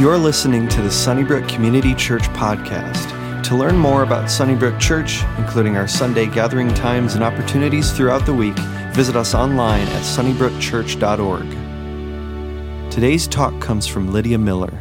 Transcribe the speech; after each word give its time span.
You're 0.00 0.16
listening 0.16 0.66
to 0.68 0.80
the 0.80 0.90
Sunnybrook 0.90 1.46
Community 1.46 1.94
Church 1.94 2.22
podcast. 2.30 3.42
To 3.42 3.54
learn 3.54 3.76
more 3.76 4.02
about 4.02 4.30
Sunnybrook 4.30 4.80
Church, 4.80 5.22
including 5.36 5.76
our 5.76 5.86
Sunday 5.86 6.24
gathering 6.24 6.72
times 6.72 7.16
and 7.16 7.22
opportunities 7.22 7.92
throughout 7.92 8.24
the 8.24 8.32
week, 8.32 8.56
visit 8.94 9.14
us 9.14 9.34
online 9.34 9.86
at 9.88 10.02
sunnybrookchurch.org. 10.02 12.90
Today's 12.90 13.28
talk 13.28 13.60
comes 13.60 13.86
from 13.86 14.10
Lydia 14.10 14.38
Miller. 14.38 14.72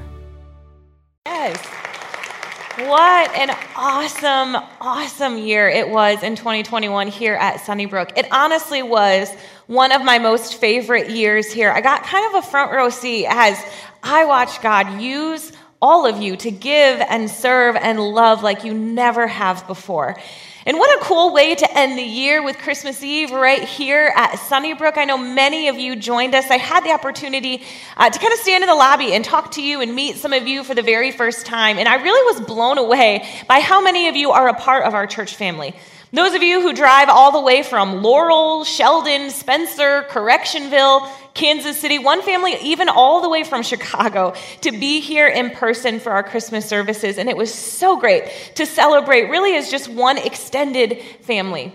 What 2.90 3.36
an 3.36 3.56
awesome, 3.76 4.56
awesome 4.82 5.38
year 5.38 5.70
it 5.70 5.90
was 5.90 6.24
in 6.24 6.36
2021 6.36 7.08
here 7.10 7.36
at 7.36 7.60
Sunnybrook. 7.60 8.18
It 8.18 8.26
honestly 8.32 8.82
was 8.82 9.32
one 9.68 9.92
of 9.92 10.04
my 10.04 10.18
most 10.18 10.56
favorite 10.56 11.12
years 11.12 11.52
here. 11.52 11.72
I 11.72 11.82
got 11.82 12.02
kind 12.02 12.26
of 12.34 12.44
a 12.44 12.48
front 12.48 12.72
row 12.72 12.90
seat 12.90 13.28
as 13.28 13.64
I 14.02 14.26
watched 14.26 14.64
God 14.64 15.00
use 15.00 15.52
all 15.80 16.08
of 16.08 16.20
you 16.20 16.36
to 16.38 16.50
give 16.50 17.00
and 17.00 17.30
serve 17.30 17.76
and 17.76 18.00
love 18.00 18.42
like 18.42 18.64
you 18.64 18.74
never 18.74 19.28
have 19.28 19.68
before. 19.68 20.18
And 20.66 20.78
what 20.78 21.02
a 21.02 21.06
cool 21.06 21.34
way 21.34 21.56
to 21.56 21.78
end 21.78 21.98
the 21.98 22.04
year 22.04 22.44
with 22.44 22.58
Christmas 22.58 23.02
Eve 23.02 23.32
right 23.32 23.64
here 23.64 24.12
at 24.14 24.36
Sunnybrook. 24.36 24.98
I 24.98 25.06
know 25.06 25.18
many 25.18 25.70
of 25.70 25.78
you 25.78 25.96
joined 25.96 26.36
us. 26.36 26.52
I 26.52 26.58
had 26.58 26.84
the 26.84 26.92
opportunity 26.92 27.64
uh, 27.96 28.10
to 28.10 28.20
kind 28.20 28.34
of 28.34 28.40
stand 28.40 28.64
in 28.64 28.68
the 28.68 28.76
lobby 28.76 29.14
and 29.14 29.24
talk 29.24 29.52
to 29.52 29.62
you 29.62 29.80
and 29.80 29.96
meet 29.96 30.18
some 30.18 30.34
of 30.34 30.50
you 30.50 30.66
for 30.66 30.76
the 30.76 30.82
very 30.82 31.12
first 31.12 31.46
time. 31.46 31.78
And 31.78 31.88
I 31.88 31.96
really 31.96 32.36
was 32.36 32.46
blown 32.46 32.78
away 32.78 33.26
by 33.48 33.62
how 33.62 33.82
many 33.82 34.10
of 34.10 34.18
you 34.18 34.32
are 34.32 34.50
a 34.50 34.54
part 34.54 34.84
of 34.84 34.94
our 34.94 35.08
church 35.08 35.36
family. 35.36 35.74
Those 36.12 36.34
of 36.34 36.42
you 36.42 36.60
who 36.62 36.74
drive 36.74 37.08
all 37.08 37.32
the 37.32 37.40
way 37.40 37.62
from 37.62 38.02
Laurel, 38.02 38.64
Sheldon, 38.64 39.30
Spencer, 39.30 40.06
Correctionville, 40.10 41.08
Kansas 41.36 41.80
City, 41.80 42.00
one 42.00 42.24
family, 42.24 42.58
even 42.62 42.90
all 42.90 43.22
the 43.22 43.30
way 43.30 43.44
from 43.44 43.62
Chicago, 43.62 44.34
to 44.62 44.72
be 44.72 45.02
here 45.02 45.28
in 45.28 45.52
person 45.52 46.00
for 46.00 46.12
our 46.12 46.24
Christmas 46.24 46.66
services. 46.66 47.20
And 47.20 47.30
it 47.30 47.38
was 47.38 47.54
so 47.54 48.00
great 48.00 48.54
to 48.56 48.66
celebrate, 48.66 49.30
really, 49.30 49.56
as 49.56 49.70
just 49.70 49.88
one 49.88 50.18
extended 50.18 51.00
family. 51.22 51.72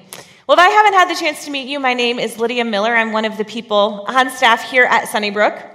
Well, 0.49 0.59
if 0.59 0.65
I 0.65 0.69
haven't 0.69 0.95
had 0.95 1.09
the 1.09 1.15
chance 1.15 1.45
to 1.45 1.53
meet 1.53 1.69
you, 1.69 1.79
my 1.79 1.95
name 1.95 2.19
is 2.19 2.37
Lydia 2.37 2.65
Miller. 2.65 2.95
I'm 2.95 3.13
one 3.13 3.25
of 3.25 3.39
the 3.39 3.45
people 3.45 4.05
on 4.09 4.31
staff 4.31 4.69
here 4.69 4.85
at 4.85 5.09
Sunnybrook. 5.09 5.74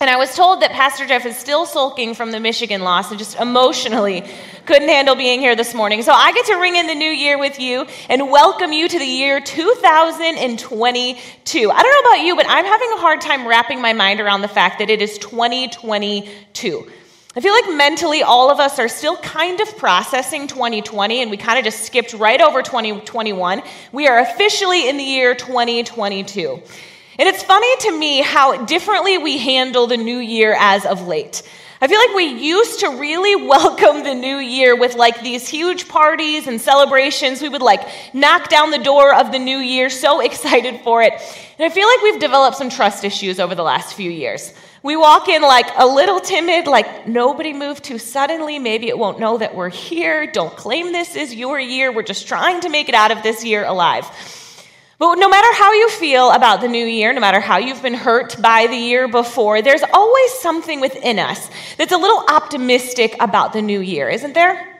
And 0.00 0.08
I 0.08 0.16
was 0.16 0.36
told 0.36 0.62
that 0.62 0.70
Pastor 0.70 1.06
Jeff 1.06 1.26
is 1.26 1.36
still 1.36 1.66
sulking 1.66 2.14
from 2.14 2.30
the 2.30 2.38
Michigan 2.38 2.82
loss 2.82 3.10
and 3.10 3.18
just 3.18 3.36
emotionally 3.36 4.22
couldn't 4.64 4.88
handle 4.88 5.16
being 5.16 5.40
here 5.40 5.56
this 5.56 5.74
morning. 5.74 6.02
So 6.02 6.12
I 6.12 6.32
get 6.32 6.46
to 6.46 6.54
ring 6.54 6.76
in 6.76 6.86
the 6.86 6.94
new 6.94 7.10
year 7.10 7.36
with 7.36 7.58
you 7.58 7.84
and 8.08 8.30
welcome 8.30 8.72
you 8.72 8.86
to 8.86 8.96
the 8.96 9.04
year 9.04 9.40
2022. 9.40 11.72
I 11.72 11.82
don't 11.82 12.04
know 12.04 12.10
about 12.10 12.24
you, 12.24 12.36
but 12.36 12.46
I'm 12.48 12.64
having 12.64 12.92
a 12.92 12.98
hard 12.98 13.20
time 13.20 13.48
wrapping 13.48 13.80
my 13.80 13.92
mind 13.92 14.20
around 14.20 14.42
the 14.42 14.48
fact 14.48 14.78
that 14.78 14.88
it 14.88 15.02
is 15.02 15.18
2022. 15.18 16.92
I 17.34 17.40
feel 17.40 17.52
like 17.52 17.76
mentally 17.76 18.22
all 18.22 18.52
of 18.52 18.60
us 18.60 18.78
are 18.78 18.88
still 18.88 19.16
kind 19.16 19.60
of 19.60 19.76
processing 19.78 20.46
2020 20.46 21.22
and 21.22 21.30
we 21.30 21.36
kind 21.36 21.58
of 21.58 21.64
just 21.64 21.84
skipped 21.84 22.12
right 22.12 22.40
over 22.40 22.62
2021. 22.62 23.62
We 23.90 24.06
are 24.06 24.20
officially 24.20 24.88
in 24.88 24.96
the 24.96 25.02
year 25.02 25.34
2022. 25.34 26.62
And 27.18 27.28
it's 27.28 27.42
funny 27.42 27.76
to 27.80 27.98
me 27.98 28.22
how 28.22 28.64
differently 28.64 29.18
we 29.18 29.38
handle 29.38 29.88
the 29.88 29.96
new 29.96 30.18
year 30.18 30.54
as 30.56 30.86
of 30.86 31.08
late. 31.08 31.42
I 31.80 31.88
feel 31.88 31.98
like 31.98 32.14
we 32.14 32.26
used 32.26 32.78
to 32.80 32.90
really 32.90 33.34
welcome 33.48 34.04
the 34.04 34.14
new 34.14 34.36
year 34.36 34.76
with 34.76 34.94
like 34.94 35.20
these 35.20 35.48
huge 35.48 35.88
parties 35.88 36.46
and 36.46 36.60
celebrations. 36.60 37.42
We 37.42 37.48
would 37.48 37.60
like 37.60 37.80
knock 38.14 38.48
down 38.48 38.70
the 38.70 38.78
door 38.78 39.12
of 39.12 39.32
the 39.32 39.40
new 39.40 39.58
year, 39.58 39.90
so 39.90 40.20
excited 40.24 40.82
for 40.82 41.02
it. 41.02 41.12
And 41.58 41.70
I 41.70 41.74
feel 41.74 41.88
like 41.88 42.02
we've 42.02 42.20
developed 42.20 42.56
some 42.56 42.70
trust 42.70 43.02
issues 43.02 43.40
over 43.40 43.56
the 43.56 43.64
last 43.64 43.94
few 43.94 44.12
years. 44.12 44.54
We 44.84 44.96
walk 44.96 45.28
in 45.28 45.42
like 45.42 45.66
a 45.76 45.88
little 45.88 46.20
timid, 46.20 46.68
like 46.68 47.08
nobody 47.08 47.52
moved 47.52 47.82
too 47.82 47.98
suddenly. 47.98 48.60
Maybe 48.60 48.86
it 48.86 48.96
won't 48.96 49.18
know 49.18 49.38
that 49.38 49.56
we're 49.56 49.70
here. 49.70 50.30
Don't 50.30 50.56
claim 50.56 50.92
this 50.92 51.16
is 51.16 51.34
your 51.34 51.58
year. 51.58 51.90
We're 51.90 52.04
just 52.04 52.28
trying 52.28 52.60
to 52.60 52.68
make 52.68 52.88
it 52.88 52.94
out 52.94 53.10
of 53.10 53.24
this 53.24 53.44
year 53.44 53.64
alive. 53.64 54.08
But 54.98 55.14
no 55.14 55.28
matter 55.28 55.46
how 55.54 55.72
you 55.74 55.88
feel 55.90 56.32
about 56.32 56.60
the 56.60 56.66
new 56.66 56.84
year, 56.84 57.12
no 57.12 57.20
matter 57.20 57.38
how 57.38 57.58
you've 57.58 57.82
been 57.82 57.94
hurt 57.94 58.40
by 58.42 58.66
the 58.66 58.76
year 58.76 59.06
before, 59.06 59.62
there's 59.62 59.84
always 59.92 60.32
something 60.40 60.80
within 60.80 61.20
us 61.20 61.48
that's 61.76 61.92
a 61.92 61.96
little 61.96 62.24
optimistic 62.28 63.14
about 63.20 63.52
the 63.52 63.62
new 63.62 63.80
year, 63.80 64.08
isn't 64.08 64.32
there? 64.32 64.74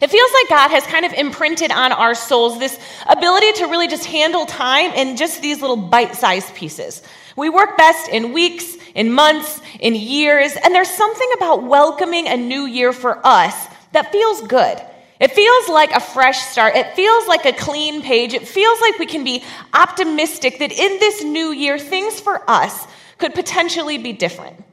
It 0.00 0.10
feels 0.10 0.30
like 0.32 0.48
God 0.48 0.70
has 0.70 0.84
kind 0.84 1.04
of 1.04 1.12
imprinted 1.12 1.70
on 1.70 1.92
our 1.92 2.14
souls 2.16 2.58
this 2.58 2.78
ability 3.08 3.52
to 3.54 3.66
really 3.66 3.86
just 3.86 4.04
handle 4.04 4.44
time 4.44 4.92
in 4.92 5.16
just 5.16 5.40
these 5.40 5.60
little 5.60 5.76
bite 5.76 6.16
sized 6.16 6.54
pieces. 6.54 7.02
We 7.36 7.48
work 7.48 7.76
best 7.76 8.08
in 8.08 8.32
weeks, 8.32 8.76
in 8.96 9.12
months, 9.12 9.60
in 9.78 9.94
years, 9.94 10.56
and 10.56 10.74
there's 10.74 10.90
something 10.90 11.28
about 11.36 11.62
welcoming 11.62 12.26
a 12.26 12.36
new 12.36 12.66
year 12.66 12.92
for 12.92 13.24
us 13.24 13.54
that 13.92 14.10
feels 14.10 14.42
good. 14.42 14.80
It 15.20 15.32
feels 15.32 15.68
like 15.68 15.90
a 15.92 16.00
fresh 16.00 16.38
start. 16.38 16.76
It 16.76 16.94
feels 16.94 17.26
like 17.26 17.44
a 17.44 17.52
clean 17.52 18.02
page. 18.02 18.34
It 18.34 18.46
feels 18.46 18.80
like 18.80 18.98
we 18.98 19.06
can 19.06 19.24
be 19.24 19.42
optimistic 19.72 20.58
that 20.60 20.70
in 20.70 20.98
this 21.00 21.24
new 21.24 21.50
year, 21.50 21.78
things 21.78 22.20
for 22.20 22.48
us 22.48 22.86
could 23.18 23.34
potentially 23.34 23.98
be 23.98 24.12
different. 24.12 24.64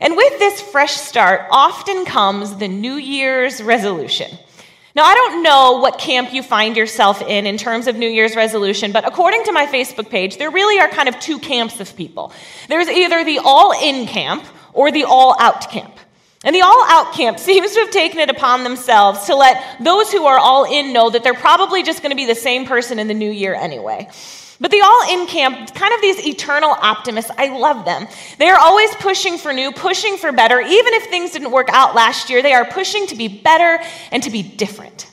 And 0.00 0.16
with 0.16 0.38
this 0.38 0.60
fresh 0.60 0.92
start 0.92 1.42
often 1.50 2.04
comes 2.04 2.56
the 2.56 2.68
New 2.68 2.94
Year's 2.94 3.62
resolution. 3.62 4.36
Now, 4.94 5.04
I 5.04 5.14
don't 5.14 5.42
know 5.42 5.78
what 5.78 5.98
camp 5.98 6.34
you 6.34 6.42
find 6.42 6.76
yourself 6.76 7.22
in 7.22 7.46
in 7.46 7.56
terms 7.56 7.86
of 7.86 7.96
New 7.96 8.08
Year's 8.08 8.36
resolution, 8.36 8.92
but 8.92 9.06
according 9.06 9.44
to 9.44 9.52
my 9.52 9.66
Facebook 9.66 10.10
page, 10.10 10.36
there 10.36 10.50
really 10.50 10.78
are 10.80 10.88
kind 10.88 11.08
of 11.08 11.18
two 11.18 11.38
camps 11.38 11.80
of 11.80 11.96
people. 11.96 12.32
There's 12.68 12.88
either 12.88 13.24
the 13.24 13.38
all 13.38 13.72
in 13.72 14.06
camp 14.06 14.44
or 14.74 14.92
the 14.92 15.04
all 15.04 15.34
out 15.40 15.70
camp. 15.70 15.96
And 16.44 16.54
the 16.54 16.62
all 16.62 16.84
out 16.88 17.12
camp 17.14 17.38
seems 17.38 17.72
to 17.72 17.80
have 17.80 17.90
taken 17.90 18.18
it 18.18 18.28
upon 18.28 18.64
themselves 18.64 19.26
to 19.26 19.36
let 19.36 19.62
those 19.80 20.10
who 20.10 20.26
are 20.26 20.38
all 20.38 20.64
in 20.64 20.92
know 20.92 21.08
that 21.10 21.22
they're 21.22 21.34
probably 21.34 21.82
just 21.82 22.02
going 22.02 22.10
to 22.10 22.16
be 22.16 22.26
the 22.26 22.34
same 22.34 22.66
person 22.66 22.98
in 22.98 23.06
the 23.06 23.14
new 23.14 23.30
year 23.30 23.54
anyway. 23.54 24.08
But 24.60 24.70
the 24.70 24.80
all 24.80 25.10
in 25.10 25.26
camp, 25.26 25.74
kind 25.74 25.92
of 25.92 26.00
these 26.00 26.24
eternal 26.24 26.70
optimists, 26.70 27.32
I 27.36 27.48
love 27.58 27.84
them. 27.84 28.06
They 28.38 28.48
are 28.48 28.58
always 28.58 28.94
pushing 28.96 29.36
for 29.36 29.52
new, 29.52 29.72
pushing 29.72 30.16
for 30.16 30.30
better. 30.30 30.60
Even 30.60 30.94
if 30.94 31.06
things 31.06 31.32
didn't 31.32 31.50
work 31.50 31.68
out 31.70 31.96
last 31.96 32.30
year, 32.30 32.42
they 32.42 32.52
are 32.52 32.64
pushing 32.64 33.06
to 33.08 33.16
be 33.16 33.26
better 33.26 33.82
and 34.12 34.22
to 34.22 34.30
be 34.30 34.42
different. 34.42 35.08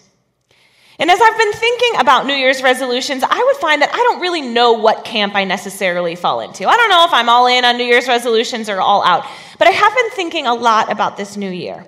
And 0.99 1.09
as 1.09 1.19
I've 1.19 1.37
been 1.37 1.53
thinking 1.53 1.99
about 1.99 2.25
New 2.25 2.33
Year's 2.33 2.61
resolutions, 2.61 3.23
I 3.23 3.43
would 3.43 3.55
find 3.55 3.81
that 3.81 3.89
I 3.91 3.97
don't 3.97 4.19
really 4.19 4.41
know 4.41 4.73
what 4.73 5.05
camp 5.05 5.33
I 5.33 5.45
necessarily 5.45 6.15
fall 6.15 6.41
into. 6.41 6.67
I 6.67 6.75
don't 6.75 6.89
know 6.89 7.05
if 7.05 7.13
I'm 7.13 7.29
all 7.29 7.47
in 7.47 7.63
on 7.63 7.77
New 7.77 7.85
Year's 7.85 8.07
resolutions 8.07 8.67
or 8.67 8.81
all 8.81 9.01
out. 9.03 9.25
But 9.59 9.67
I 9.67 9.71
have 9.71 9.93
been 9.93 10.09
thinking 10.11 10.47
a 10.47 10.55
lot 10.55 10.91
about 10.91 11.17
this 11.17 11.37
new 11.37 11.51
year. 11.51 11.85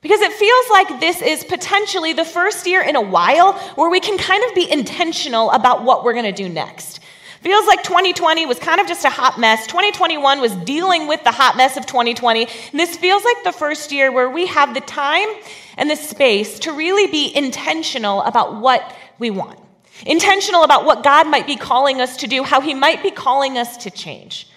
Because 0.00 0.20
it 0.20 0.32
feels 0.32 0.66
like 0.70 1.00
this 1.00 1.20
is 1.20 1.44
potentially 1.44 2.12
the 2.12 2.24
first 2.24 2.66
year 2.66 2.80
in 2.80 2.94
a 2.94 3.00
while 3.00 3.54
where 3.74 3.90
we 3.90 3.98
can 3.98 4.16
kind 4.16 4.42
of 4.44 4.54
be 4.54 4.70
intentional 4.70 5.50
about 5.50 5.82
what 5.82 6.04
we're 6.04 6.12
going 6.12 6.24
to 6.24 6.32
do 6.32 6.48
next. 6.48 7.00
Feels 7.40 7.66
like 7.66 7.82
2020 7.82 8.46
was 8.46 8.58
kind 8.58 8.80
of 8.80 8.86
just 8.86 9.04
a 9.04 9.10
hot 9.10 9.38
mess. 9.38 9.66
2021 9.66 10.40
was 10.40 10.54
dealing 10.56 11.08
with 11.08 11.22
the 11.24 11.30
hot 11.30 11.56
mess 11.56 11.76
of 11.76 11.86
2020. 11.86 12.42
And 12.42 12.80
this 12.80 12.96
feels 12.96 13.24
like 13.24 13.42
the 13.44 13.52
first 13.52 13.90
year 13.92 14.10
where 14.10 14.30
we 14.30 14.46
have 14.46 14.74
the 14.74 14.80
time 14.80 15.28
and 15.76 15.90
the 15.90 15.96
space 15.96 16.60
to 16.60 16.72
really 16.72 17.10
be 17.10 17.34
intentional 17.36 18.22
about 18.22 18.60
what 18.60 18.94
we 19.18 19.30
want. 19.30 19.58
Intentional 20.06 20.62
about 20.62 20.84
what 20.84 21.02
God 21.02 21.28
might 21.28 21.46
be 21.46 21.56
calling 21.56 22.00
us 22.00 22.18
to 22.18 22.28
do, 22.28 22.44
how 22.44 22.60
He 22.60 22.74
might 22.74 23.02
be 23.02 23.10
calling 23.10 23.56
us 23.56 23.76
to 23.78 23.90
change. 23.90 24.47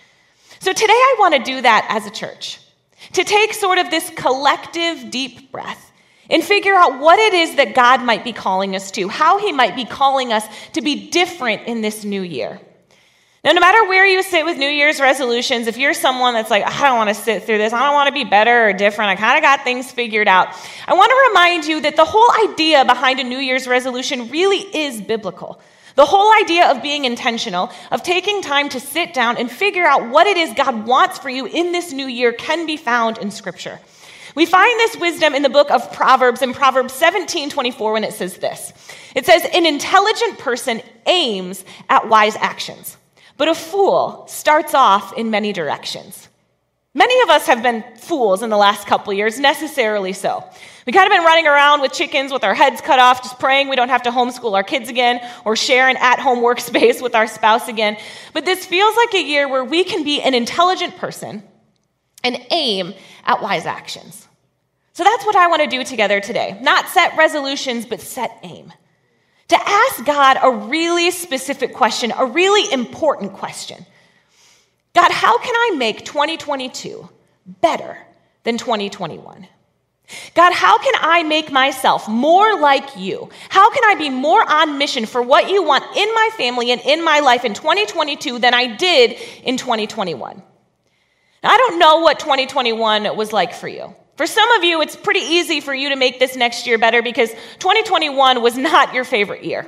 So 0.61 0.71
today 0.73 0.93
I 0.93 1.15
want 1.17 1.33
to 1.33 1.43
do 1.43 1.59
that 1.59 1.87
as 1.89 2.05
a 2.05 2.11
church, 2.11 2.59
to 3.13 3.23
take 3.23 3.51
sort 3.55 3.79
of 3.79 3.89
this 3.89 4.11
collective 4.15 5.09
deep 5.09 5.51
breath 5.51 5.91
and 6.29 6.43
figure 6.43 6.75
out 6.75 6.99
what 6.99 7.17
it 7.17 7.33
is 7.33 7.55
that 7.55 7.73
God 7.73 8.03
might 8.03 8.23
be 8.23 8.31
calling 8.31 8.75
us 8.75 8.91
to, 8.91 9.07
how 9.07 9.39
He 9.39 9.51
might 9.51 9.75
be 9.75 9.85
calling 9.85 10.31
us 10.31 10.45
to 10.73 10.81
be 10.81 11.09
different 11.09 11.63
in 11.63 11.81
this 11.81 12.03
new 12.03 12.21
year. 12.21 12.61
Now, 13.43 13.53
no 13.53 13.59
matter 13.59 13.89
where 13.89 14.05
you 14.05 14.21
sit 14.21 14.45
with 14.45 14.59
New 14.59 14.69
Year's 14.69 14.99
resolutions, 14.99 15.65
if 15.65 15.79
you're 15.79 15.95
someone 15.95 16.35
that's 16.35 16.51
like, 16.51 16.63
I 16.63 16.87
don't 16.87 16.97
want 16.97 17.09
to 17.09 17.15
sit 17.15 17.43
through 17.45 17.57
this, 17.57 17.73
I 17.73 17.79
don't 17.83 17.95
want 17.95 18.09
to 18.09 18.13
be 18.13 18.23
better 18.23 18.69
or 18.69 18.73
different, 18.73 19.09
I 19.09 19.15
kind 19.15 19.39
of 19.39 19.41
got 19.41 19.63
things 19.63 19.91
figured 19.91 20.27
out, 20.27 20.49
I 20.87 20.93
want 20.93 21.09
to 21.09 21.29
remind 21.29 21.65
you 21.65 21.81
that 21.81 21.95
the 21.95 22.05
whole 22.05 22.51
idea 22.51 22.85
behind 22.85 23.19
a 23.19 23.23
New 23.23 23.39
Year's 23.39 23.67
resolution 23.67 24.29
really 24.29 24.59
is 24.59 25.01
biblical. 25.01 25.59
The 25.95 26.05
whole 26.05 26.31
idea 26.41 26.69
of 26.71 26.81
being 26.81 27.05
intentional, 27.05 27.71
of 27.91 28.03
taking 28.03 28.41
time 28.41 28.69
to 28.69 28.79
sit 28.79 29.13
down 29.13 29.37
and 29.37 29.51
figure 29.51 29.85
out 29.85 30.09
what 30.09 30.27
it 30.27 30.37
is 30.37 30.53
God 30.53 30.85
wants 30.87 31.17
for 31.17 31.29
you 31.29 31.45
in 31.45 31.71
this 31.71 31.91
new 31.91 32.07
year, 32.07 32.31
can 32.31 32.65
be 32.65 32.77
found 32.77 33.17
in 33.17 33.31
Scripture. 33.31 33.79
We 34.35 34.45
find 34.45 34.79
this 34.79 34.95
wisdom 34.97 35.35
in 35.35 35.43
the 35.43 35.49
book 35.49 35.69
of 35.71 35.91
Proverbs, 35.91 36.41
in 36.41 36.53
Proverbs 36.53 36.93
17 36.93 37.49
24, 37.49 37.93
when 37.93 38.03
it 38.03 38.13
says 38.13 38.37
this 38.37 38.73
It 39.15 39.25
says, 39.25 39.45
An 39.53 39.65
intelligent 39.65 40.39
person 40.39 40.81
aims 41.05 41.65
at 41.89 42.07
wise 42.07 42.35
actions, 42.37 42.97
but 43.37 43.49
a 43.49 43.55
fool 43.55 44.25
starts 44.27 44.73
off 44.73 45.13
in 45.17 45.29
many 45.29 45.51
directions. 45.51 46.29
Many 46.93 47.21
of 47.21 47.29
us 47.29 47.47
have 47.47 47.63
been 47.63 47.83
fools 47.95 48.43
in 48.43 48.49
the 48.49 48.57
last 48.57 48.85
couple 48.85 49.13
years, 49.13 49.39
necessarily 49.39 50.11
so. 50.11 50.43
We 50.85 50.91
kind 50.91 51.05
of 51.05 51.11
been 51.15 51.23
running 51.23 51.47
around 51.47 51.79
with 51.79 51.93
chickens 51.93 52.33
with 52.33 52.43
our 52.43 52.53
heads 52.53 52.81
cut 52.81 52.99
off, 52.99 53.23
just 53.23 53.39
praying 53.39 53.69
we 53.69 53.77
don't 53.77 53.89
have 53.89 54.03
to 54.03 54.11
homeschool 54.11 54.55
our 54.55 54.63
kids 54.63 54.89
again 54.89 55.25
or 55.45 55.55
share 55.55 55.87
an 55.87 55.95
at 55.97 56.19
home 56.19 56.39
workspace 56.43 57.01
with 57.01 57.15
our 57.15 57.27
spouse 57.27 57.69
again. 57.69 57.95
But 58.33 58.43
this 58.43 58.65
feels 58.65 58.95
like 58.97 59.13
a 59.13 59.23
year 59.23 59.47
where 59.47 59.63
we 59.63 59.85
can 59.85 60.03
be 60.03 60.21
an 60.21 60.33
intelligent 60.33 60.97
person 60.97 61.43
and 62.25 62.45
aim 62.51 62.93
at 63.23 63.41
wise 63.41 63.65
actions. 63.65 64.27
So 64.93 65.05
that's 65.05 65.25
what 65.25 65.37
I 65.37 65.47
want 65.47 65.61
to 65.61 65.69
do 65.69 65.85
together 65.85 66.19
today. 66.19 66.59
Not 66.61 66.89
set 66.89 67.15
resolutions, 67.17 67.85
but 67.85 68.01
set 68.01 68.37
aim. 68.43 68.73
To 69.47 69.57
ask 69.57 70.05
God 70.05 70.37
a 70.41 70.51
really 70.67 71.11
specific 71.11 71.73
question, 71.73 72.11
a 72.17 72.25
really 72.25 72.71
important 72.71 73.33
question. 73.33 73.85
God, 74.93 75.11
how 75.11 75.37
can 75.37 75.55
I 75.55 75.75
make 75.77 76.05
2022 76.05 77.09
better 77.61 77.97
than 78.43 78.57
2021? 78.57 79.47
God, 80.33 80.53
how 80.53 80.77
can 80.77 80.93
I 80.99 81.23
make 81.23 81.51
myself 81.51 82.09
more 82.09 82.59
like 82.59 82.97
you? 82.97 83.29
How 83.49 83.71
can 83.71 83.83
I 83.85 83.95
be 83.95 84.09
more 84.09 84.43
on 84.49 84.77
mission 84.77 85.05
for 85.05 85.21
what 85.21 85.49
you 85.49 85.63
want 85.63 85.85
in 85.95 86.13
my 86.13 86.29
family 86.35 86.71
and 86.71 86.81
in 86.81 87.03
my 87.03 87.19
life 87.21 87.45
in 87.45 87.53
2022 87.53 88.39
than 88.39 88.53
I 88.53 88.75
did 88.75 89.17
in 89.43 89.57
2021? 89.57 90.43
Now, 91.43 91.49
I 91.49 91.57
don't 91.57 91.79
know 91.79 91.99
what 91.99 92.19
2021 92.19 93.15
was 93.15 93.31
like 93.31 93.53
for 93.53 93.67
you. 93.67 93.95
For 94.17 94.27
some 94.27 94.51
of 94.51 94.63
you, 94.63 94.81
it's 94.81 94.95
pretty 94.95 95.21
easy 95.21 95.61
for 95.61 95.73
you 95.73 95.89
to 95.89 95.95
make 95.95 96.19
this 96.19 96.35
next 96.35 96.67
year 96.67 96.77
better 96.77 97.01
because 97.01 97.31
2021 97.59 98.41
was 98.41 98.57
not 98.57 98.93
your 98.93 99.03
favorite 99.03 99.43
year. 99.43 99.67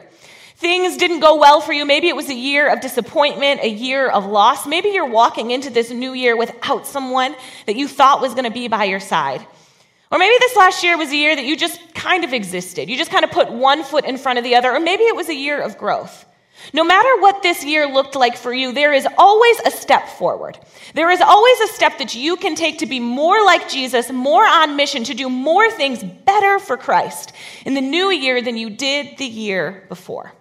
Things 0.63 0.95
didn't 0.95 1.19
go 1.19 1.36
well 1.36 1.60
for 1.60 1.74
you. 1.74 1.83
Maybe 1.83 2.07
it 2.07 2.15
was 2.15 2.30
a 2.30 2.33
year 2.33 2.71
of 2.71 2.80
disappointment, 2.80 3.60
a 3.62 3.68
year 3.68 4.07
of 4.07 4.25
loss. 4.25 4.65
Maybe 4.65 4.92
you're 4.92 5.10
walking 5.10 5.51
into 5.51 5.69
this 5.69 5.92
new 5.92 6.13
year 6.13 6.38
without 6.38 6.88
someone 6.88 7.36
that 7.65 7.75
you 7.75 7.86
thought 7.86 8.21
was 8.21 8.33
going 8.33 8.45
to 8.45 8.50
be 8.50 8.69
by 8.69 8.86
your 8.86 9.01
side. 9.01 9.45
Or 10.10 10.18
maybe 10.18 10.38
this 10.39 10.56
last 10.56 10.81
year 10.81 10.98
was 10.98 11.10
a 11.10 11.18
year 11.18 11.36
that 11.36 11.44
you 11.44 11.57
just 11.57 11.94
kind 11.94 12.24
of 12.24 12.31
existed. 12.31 12.89
You 12.89 12.95
just 12.95 13.12
kind 13.12 13.25
of 13.25 13.31
put 13.31 13.51
one 13.51 13.83
foot 13.83 14.06
in 14.06 14.18
front 14.18 14.38
of 14.38 14.45
the 14.45 14.56
other. 14.56 14.71
Or 14.71 14.80
maybe 14.80 15.04
it 15.04 15.18
was 15.18 15.27
a 15.27 15.36
year 15.36 15.60
of 15.60 15.77
growth. 15.77 16.25
No 16.71 16.86
matter 16.86 17.10
what 17.19 17.44
this 17.44 17.65
year 17.65 17.86
looked 17.86 18.15
like 18.15 18.38
for 18.38 18.54
you, 18.54 18.71
there 18.71 18.94
is 18.94 19.06
always 19.18 19.60
a 19.65 19.69
step 19.69 20.07
forward. 20.07 20.57
There 20.94 21.10
is 21.10 21.19
always 21.19 21.60
a 21.60 21.74
step 21.74 21.98
that 21.98 22.15
you 22.15 22.38
can 22.38 22.56
take 22.56 22.77
to 22.77 22.86
be 22.86 23.01
more 23.01 23.44
like 23.44 23.68
Jesus, 23.68 24.10
more 24.13 24.45
on 24.45 24.77
mission, 24.77 25.04
to 25.04 25.13
do 25.13 25.27
more 25.27 25.69
things 25.69 26.01
better 26.01 26.57
for 26.57 26.77
Christ 26.77 27.33
in 27.65 27.74
the 27.74 27.81
new 27.81 28.12
year 28.12 28.42
than 28.42 28.56
you 28.56 28.69
did 28.69 29.18
the 29.18 29.25
year 29.25 29.83
before. 29.89 30.31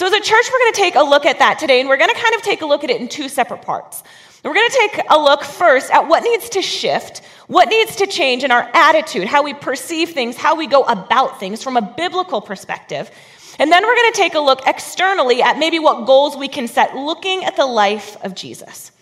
So, 0.00 0.06
as 0.06 0.14
a 0.14 0.20
church, 0.20 0.46
we're 0.50 0.58
going 0.60 0.72
to 0.72 0.80
take 0.80 0.94
a 0.94 1.02
look 1.02 1.26
at 1.26 1.40
that 1.40 1.58
today, 1.58 1.78
and 1.78 1.86
we're 1.86 1.98
going 1.98 2.08
to 2.08 2.18
kind 2.18 2.34
of 2.34 2.40
take 2.40 2.62
a 2.62 2.64
look 2.64 2.84
at 2.84 2.88
it 2.88 3.02
in 3.02 3.06
two 3.06 3.28
separate 3.28 3.60
parts. 3.60 4.02
We're 4.42 4.54
going 4.54 4.70
to 4.70 4.88
take 4.88 5.04
a 5.10 5.18
look 5.18 5.44
first 5.44 5.90
at 5.90 6.08
what 6.08 6.22
needs 6.22 6.48
to 6.48 6.62
shift, 6.62 7.18
what 7.48 7.68
needs 7.68 7.96
to 7.96 8.06
change 8.06 8.42
in 8.42 8.50
our 8.50 8.66
attitude, 8.72 9.26
how 9.26 9.42
we 9.42 9.52
perceive 9.52 10.12
things, 10.12 10.38
how 10.38 10.56
we 10.56 10.66
go 10.66 10.84
about 10.84 11.38
things 11.38 11.62
from 11.62 11.76
a 11.76 11.82
biblical 11.82 12.40
perspective. 12.40 13.10
And 13.58 13.70
then 13.70 13.86
we're 13.86 13.94
going 13.94 14.10
to 14.10 14.16
take 14.16 14.32
a 14.32 14.40
look 14.40 14.66
externally 14.66 15.42
at 15.42 15.58
maybe 15.58 15.78
what 15.78 16.06
goals 16.06 16.34
we 16.34 16.48
can 16.48 16.66
set 16.66 16.96
looking 16.96 17.44
at 17.44 17.56
the 17.56 17.66
life 17.66 18.16
of 18.24 18.34
Jesus. 18.34 18.92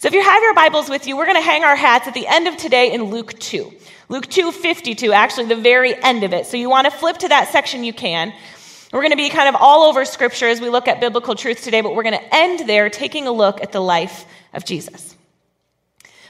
So 0.00 0.08
if 0.08 0.14
you 0.14 0.22
have 0.24 0.42
your 0.42 0.54
Bibles 0.54 0.90
with 0.90 1.06
you, 1.06 1.16
we're 1.16 1.26
going 1.26 1.36
to 1.36 1.48
hang 1.48 1.62
our 1.62 1.76
hats 1.76 2.08
at 2.08 2.14
the 2.14 2.26
end 2.26 2.48
of 2.48 2.56
today 2.56 2.92
in 2.92 3.04
Luke 3.04 3.38
2. 3.38 3.72
Luke 4.08 4.26
2 4.26 4.50
52, 4.50 5.12
actually, 5.12 5.46
the 5.46 5.54
very 5.54 5.94
end 6.02 6.24
of 6.24 6.32
it. 6.32 6.46
So 6.46 6.56
you 6.56 6.68
want 6.68 6.86
to 6.86 6.90
flip 6.90 7.18
to 7.18 7.28
that 7.28 7.52
section, 7.52 7.84
you 7.84 7.92
can. 7.92 8.32
We're 8.92 9.02
going 9.02 9.12
to 9.12 9.16
be 9.16 9.30
kind 9.30 9.48
of 9.48 9.54
all 9.54 9.84
over 9.88 10.04
scripture 10.04 10.48
as 10.48 10.60
we 10.60 10.68
look 10.68 10.88
at 10.88 11.00
biblical 11.00 11.36
truth 11.36 11.62
today, 11.62 11.80
but 11.80 11.94
we're 11.94 12.02
going 12.02 12.18
to 12.18 12.34
end 12.34 12.68
there 12.68 12.90
taking 12.90 13.26
a 13.26 13.32
look 13.32 13.62
at 13.62 13.70
the 13.70 13.80
life 13.80 14.24
of 14.52 14.64
Jesus. 14.64 15.16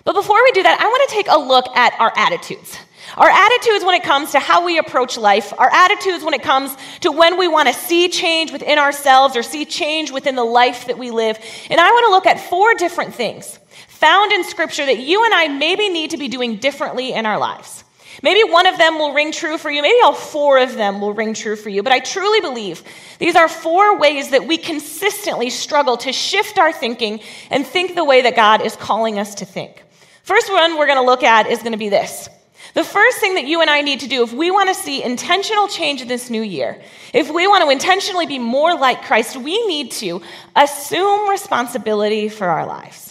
But 0.05 0.13
before 0.15 0.43
we 0.43 0.53
do 0.53 0.63
that, 0.63 0.81
I 0.81 0.85
want 0.87 1.09
to 1.09 1.15
take 1.15 1.27
a 1.29 1.39
look 1.39 1.75
at 1.75 1.99
our 1.99 2.13
attitudes. 2.17 2.79
Our 3.17 3.29
attitudes 3.29 3.85
when 3.85 3.95
it 3.95 4.05
comes 4.05 4.33
to 4.33 4.39
how 4.39 4.65
we 4.65 4.79
approach 4.79 5.17
life, 5.17 5.53
our 5.59 5.71
attitudes 5.73 6.23
when 6.23 6.35
it 6.35 6.43
comes 6.43 6.77
to 7.01 7.11
when 7.11 7.39
we 7.39 7.49
want 7.49 7.69
to 7.69 7.75
see 7.75 8.09
change 8.09 8.53
within 8.53 8.79
ourselves 8.79 9.37
or 9.37 9.43
see 9.43 9.65
change 9.65 10.11
within 10.11 10.37
the 10.37 10.45
life 10.45 10.87
that 10.87 10.99
we 10.99 11.11
live. 11.11 11.39
And 11.71 11.81
I 11.81 11.91
want 11.91 12.07
to 12.07 12.11
look 12.11 12.27
at 12.27 12.49
four 12.49 12.75
different 12.75 13.15
things 13.15 13.59
found 13.89 14.33
in 14.33 14.45
Scripture 14.45 14.87
that 14.87 14.99
you 14.99 15.25
and 15.25 15.35
I 15.35 15.49
maybe 15.49 15.89
need 15.89 16.11
to 16.11 16.17
be 16.17 16.29
doing 16.29 16.57
differently 16.57 17.13
in 17.13 17.27
our 17.27 17.39
lives. 17.39 17.85
Maybe 18.23 18.51
one 18.51 18.67
of 18.67 18.77
them 18.77 18.99
will 18.99 19.13
ring 19.15 19.33
true 19.33 19.57
for 19.57 19.71
you. 19.71 19.83
Maybe 19.83 19.99
all 20.03 20.15
four 20.15 20.59
of 20.59 20.75
them 20.75 21.01
will 21.01 21.15
ring 21.15 21.35
true 21.35 21.57
for 21.57 21.69
you. 21.69 21.83
But 21.83 21.93
I 21.93 22.01
truly 22.01 22.41
believe 22.41 22.83
these 23.19 23.37
are 23.37 23.49
four 23.49 23.99
ways 23.99 24.31
that 24.31 24.47
we 24.47 24.59
consistently 24.59 25.51
struggle 25.51 25.97
to 25.99 26.13
shift 26.13 26.59
our 26.59 26.73
thinking 26.73 27.21
and 27.51 27.67
think 27.67 27.95
the 27.95 28.05
way 28.05 28.23
that 28.23 28.37
God 28.37 28.63
is 28.63 28.77
calling 28.77 29.19
us 29.19 29.37
to 29.37 29.45
think. 29.45 29.83
First 30.23 30.51
one 30.53 30.77
we're 30.77 30.87
going 30.87 30.99
to 30.99 31.05
look 31.05 31.23
at 31.23 31.47
is 31.47 31.61
going 31.61 31.73
to 31.73 31.79
be 31.79 31.89
this. 31.89 32.29
The 32.75 32.85
first 32.85 33.19
thing 33.19 33.35
that 33.35 33.47
you 33.47 33.63
and 33.63 33.71
I 33.71 33.81
need 33.81 34.01
to 34.01 34.09
do 34.09 34.23
if 34.23 34.33
we 34.33 34.51
want 34.51 34.69
to 34.69 34.75
see 34.75 35.03
intentional 35.03 35.67
change 35.67 36.03
in 36.03 36.09
this 36.09 36.31
new 36.31 36.43
year, 36.43 36.81
if 37.13 37.31
we 37.31 37.47
want 37.47 37.65
to 37.65 37.71
intentionally 37.71 38.27
be 38.27 38.39
more 38.39 38.77
like 38.77 39.03
Christ, 39.03 39.37
we 39.37 39.67
need 39.67 39.91
to 39.93 40.23
assume 40.55 41.29
responsibility 41.29 42.29
for 42.29 42.47
our 42.47 42.67
lives. 42.67 43.10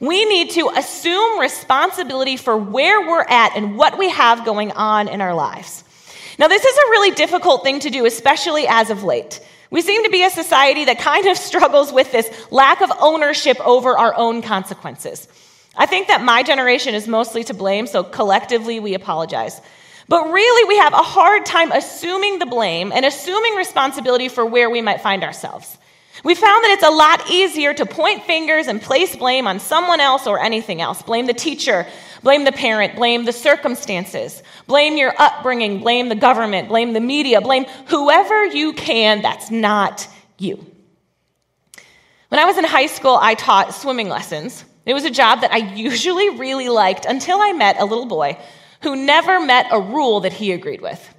We 0.00 0.24
need 0.24 0.50
to 0.52 0.70
assume 0.74 1.38
responsibility 1.38 2.38
for 2.38 2.56
where 2.56 3.02
we're 3.02 3.22
at 3.22 3.54
and 3.54 3.76
what 3.76 3.98
we 3.98 4.08
have 4.08 4.46
going 4.46 4.72
on 4.72 5.08
in 5.08 5.20
our 5.20 5.34
lives. 5.34 5.84
Now, 6.38 6.48
this 6.48 6.64
is 6.64 6.74
a 6.74 6.90
really 6.90 7.10
difficult 7.10 7.62
thing 7.62 7.80
to 7.80 7.90
do, 7.90 8.06
especially 8.06 8.66
as 8.66 8.88
of 8.88 9.04
late. 9.04 9.40
We 9.70 9.82
seem 9.82 10.02
to 10.04 10.10
be 10.10 10.24
a 10.24 10.30
society 10.30 10.86
that 10.86 10.98
kind 10.98 11.26
of 11.26 11.36
struggles 11.48 11.92
with 11.92 12.10
this 12.12 12.28
lack 12.50 12.80
of 12.80 12.90
ownership 12.98 13.60
over 13.60 13.96
our 13.96 14.14
own 14.16 14.40
consequences. 14.40 15.28
I 15.76 15.84
think 15.84 16.08
that 16.08 16.22
my 16.22 16.42
generation 16.42 16.94
is 16.94 17.06
mostly 17.06 17.44
to 17.44 17.54
blame, 17.54 17.86
so 17.86 18.02
collectively 18.02 18.80
we 18.80 18.94
apologize. 18.94 19.60
But 20.08 20.32
really, 20.32 20.68
we 20.68 20.78
have 20.78 20.94
a 20.94 20.96
hard 20.96 21.44
time 21.44 21.70
assuming 21.72 22.38
the 22.38 22.46
blame 22.46 22.90
and 22.90 23.04
assuming 23.04 23.54
responsibility 23.54 24.28
for 24.28 24.44
where 24.44 24.68
we 24.70 24.80
might 24.80 25.02
find 25.02 25.22
ourselves. 25.22 25.78
We 26.22 26.34
found 26.34 26.64
that 26.64 26.72
it's 26.72 26.84
a 26.84 26.90
lot 26.90 27.30
easier 27.30 27.72
to 27.72 27.86
point 27.86 28.24
fingers 28.24 28.66
and 28.66 28.82
place 28.82 29.16
blame 29.16 29.46
on 29.46 29.58
someone 29.58 30.00
else 30.00 30.26
or 30.26 30.38
anything 30.38 30.80
else. 30.80 31.00
Blame 31.02 31.26
the 31.26 31.32
teacher, 31.32 31.86
blame 32.22 32.44
the 32.44 32.52
parent, 32.52 32.96
blame 32.96 33.24
the 33.24 33.32
circumstances, 33.32 34.42
blame 34.66 34.96
your 34.96 35.14
upbringing, 35.18 35.80
blame 35.80 36.08
the 36.08 36.14
government, 36.14 36.68
blame 36.68 36.92
the 36.92 37.00
media, 37.00 37.40
blame 37.40 37.64
whoever 37.86 38.44
you 38.44 38.72
can 38.74 39.22
that's 39.22 39.50
not 39.50 40.08
you. 40.36 40.64
When 42.28 42.38
I 42.38 42.44
was 42.44 42.58
in 42.58 42.64
high 42.64 42.86
school, 42.86 43.18
I 43.20 43.34
taught 43.34 43.74
swimming 43.74 44.08
lessons. 44.08 44.64
It 44.86 44.94
was 44.94 45.04
a 45.04 45.10
job 45.10 45.40
that 45.40 45.52
I 45.52 45.58
usually 45.58 46.38
really 46.38 46.68
liked 46.68 47.06
until 47.06 47.40
I 47.40 47.52
met 47.52 47.80
a 47.80 47.84
little 47.84 48.06
boy 48.06 48.38
who 48.82 48.94
never 48.94 49.40
met 49.40 49.66
a 49.70 49.80
rule 49.80 50.20
that 50.20 50.32
he 50.32 50.52
agreed 50.52 50.80
with. 50.80 51.14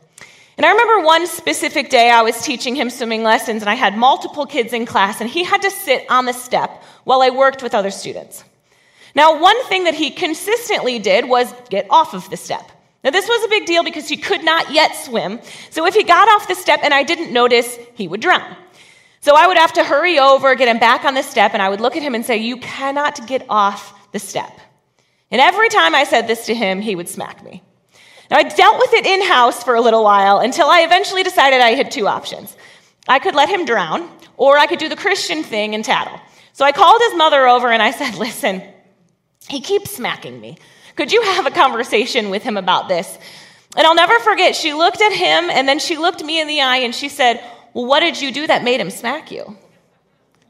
And 0.57 0.65
I 0.65 0.71
remember 0.71 1.05
one 1.05 1.27
specific 1.27 1.89
day 1.89 2.11
I 2.11 2.21
was 2.21 2.41
teaching 2.41 2.75
him 2.75 2.89
swimming 2.89 3.23
lessons, 3.23 3.61
and 3.61 3.69
I 3.69 3.75
had 3.75 3.97
multiple 3.97 4.45
kids 4.45 4.73
in 4.73 4.85
class, 4.85 5.21
and 5.21 5.29
he 5.29 5.43
had 5.43 5.61
to 5.61 5.71
sit 5.71 6.05
on 6.09 6.25
the 6.25 6.33
step 6.33 6.83
while 7.03 7.21
I 7.21 7.29
worked 7.29 7.63
with 7.63 7.73
other 7.73 7.91
students. 7.91 8.43
Now, 9.15 9.41
one 9.41 9.61
thing 9.65 9.85
that 9.85 9.93
he 9.93 10.11
consistently 10.11 10.99
did 10.99 11.27
was 11.27 11.53
get 11.69 11.87
off 11.89 12.13
of 12.13 12.29
the 12.29 12.37
step. 12.37 12.69
Now, 13.03 13.09
this 13.09 13.27
was 13.27 13.43
a 13.45 13.49
big 13.49 13.65
deal 13.65 13.83
because 13.83 14.07
he 14.07 14.17
could 14.17 14.43
not 14.43 14.71
yet 14.71 14.95
swim, 14.95 15.39
so 15.69 15.85
if 15.85 15.95
he 15.95 16.03
got 16.03 16.29
off 16.29 16.47
the 16.47 16.55
step 16.55 16.81
and 16.83 16.93
I 16.93 17.03
didn't 17.03 17.33
notice, 17.33 17.77
he 17.95 18.07
would 18.07 18.21
drown. 18.21 18.55
So 19.21 19.35
I 19.35 19.47
would 19.47 19.57
have 19.57 19.73
to 19.73 19.83
hurry 19.83 20.19
over, 20.19 20.53
get 20.55 20.67
him 20.67 20.79
back 20.79 21.05
on 21.05 21.13
the 21.13 21.21
step, 21.21 21.53
and 21.53 21.61
I 21.61 21.69
would 21.69 21.81
look 21.81 21.95
at 21.95 22.03
him 22.03 22.15
and 22.15 22.25
say, 22.25 22.37
You 22.37 22.57
cannot 22.57 23.27
get 23.27 23.45
off 23.49 24.11
the 24.11 24.19
step. 24.19 24.51
And 25.29 25.39
every 25.39 25.69
time 25.69 25.95
I 25.95 26.03
said 26.03 26.27
this 26.27 26.45
to 26.47 26.55
him, 26.55 26.81
he 26.81 26.95
would 26.95 27.07
smack 27.07 27.43
me. 27.43 27.63
Now, 28.31 28.37
I 28.37 28.43
dealt 28.43 28.79
with 28.79 28.93
it 28.93 29.05
in 29.05 29.21
house 29.21 29.61
for 29.61 29.75
a 29.75 29.81
little 29.81 30.05
while 30.05 30.39
until 30.39 30.67
I 30.67 30.81
eventually 30.81 31.21
decided 31.21 31.59
I 31.59 31.71
had 31.71 31.91
two 31.91 32.07
options. 32.07 32.55
I 33.05 33.19
could 33.19 33.35
let 33.35 33.49
him 33.49 33.65
drown, 33.65 34.09
or 34.37 34.57
I 34.57 34.67
could 34.67 34.79
do 34.79 34.87
the 34.87 34.95
Christian 34.95 35.43
thing 35.43 35.75
and 35.75 35.83
tattle. 35.83 36.17
So 36.53 36.63
I 36.63 36.71
called 36.71 37.01
his 37.01 37.15
mother 37.15 37.45
over 37.45 37.69
and 37.69 37.83
I 37.83 37.91
said, 37.91 38.15
Listen, 38.15 38.63
he 39.49 39.59
keeps 39.59 39.91
smacking 39.91 40.39
me. 40.39 40.57
Could 40.95 41.11
you 41.11 41.21
have 41.23 41.45
a 41.45 41.51
conversation 41.51 42.29
with 42.29 42.41
him 42.41 42.55
about 42.55 42.87
this? 42.87 43.17
And 43.75 43.85
I'll 43.85 43.95
never 43.95 44.17
forget, 44.19 44.55
she 44.55 44.73
looked 44.73 45.01
at 45.01 45.11
him 45.11 45.49
and 45.49 45.67
then 45.67 45.79
she 45.79 45.97
looked 45.97 46.23
me 46.23 46.39
in 46.39 46.47
the 46.47 46.61
eye 46.61 46.77
and 46.77 46.95
she 46.95 47.09
said, 47.09 47.43
well, 47.73 47.85
what 47.85 47.99
did 47.99 48.21
you 48.21 48.31
do 48.31 48.47
that 48.47 48.63
made 48.63 48.79
him 48.79 48.89
smack 48.89 49.31
you? 49.31 49.57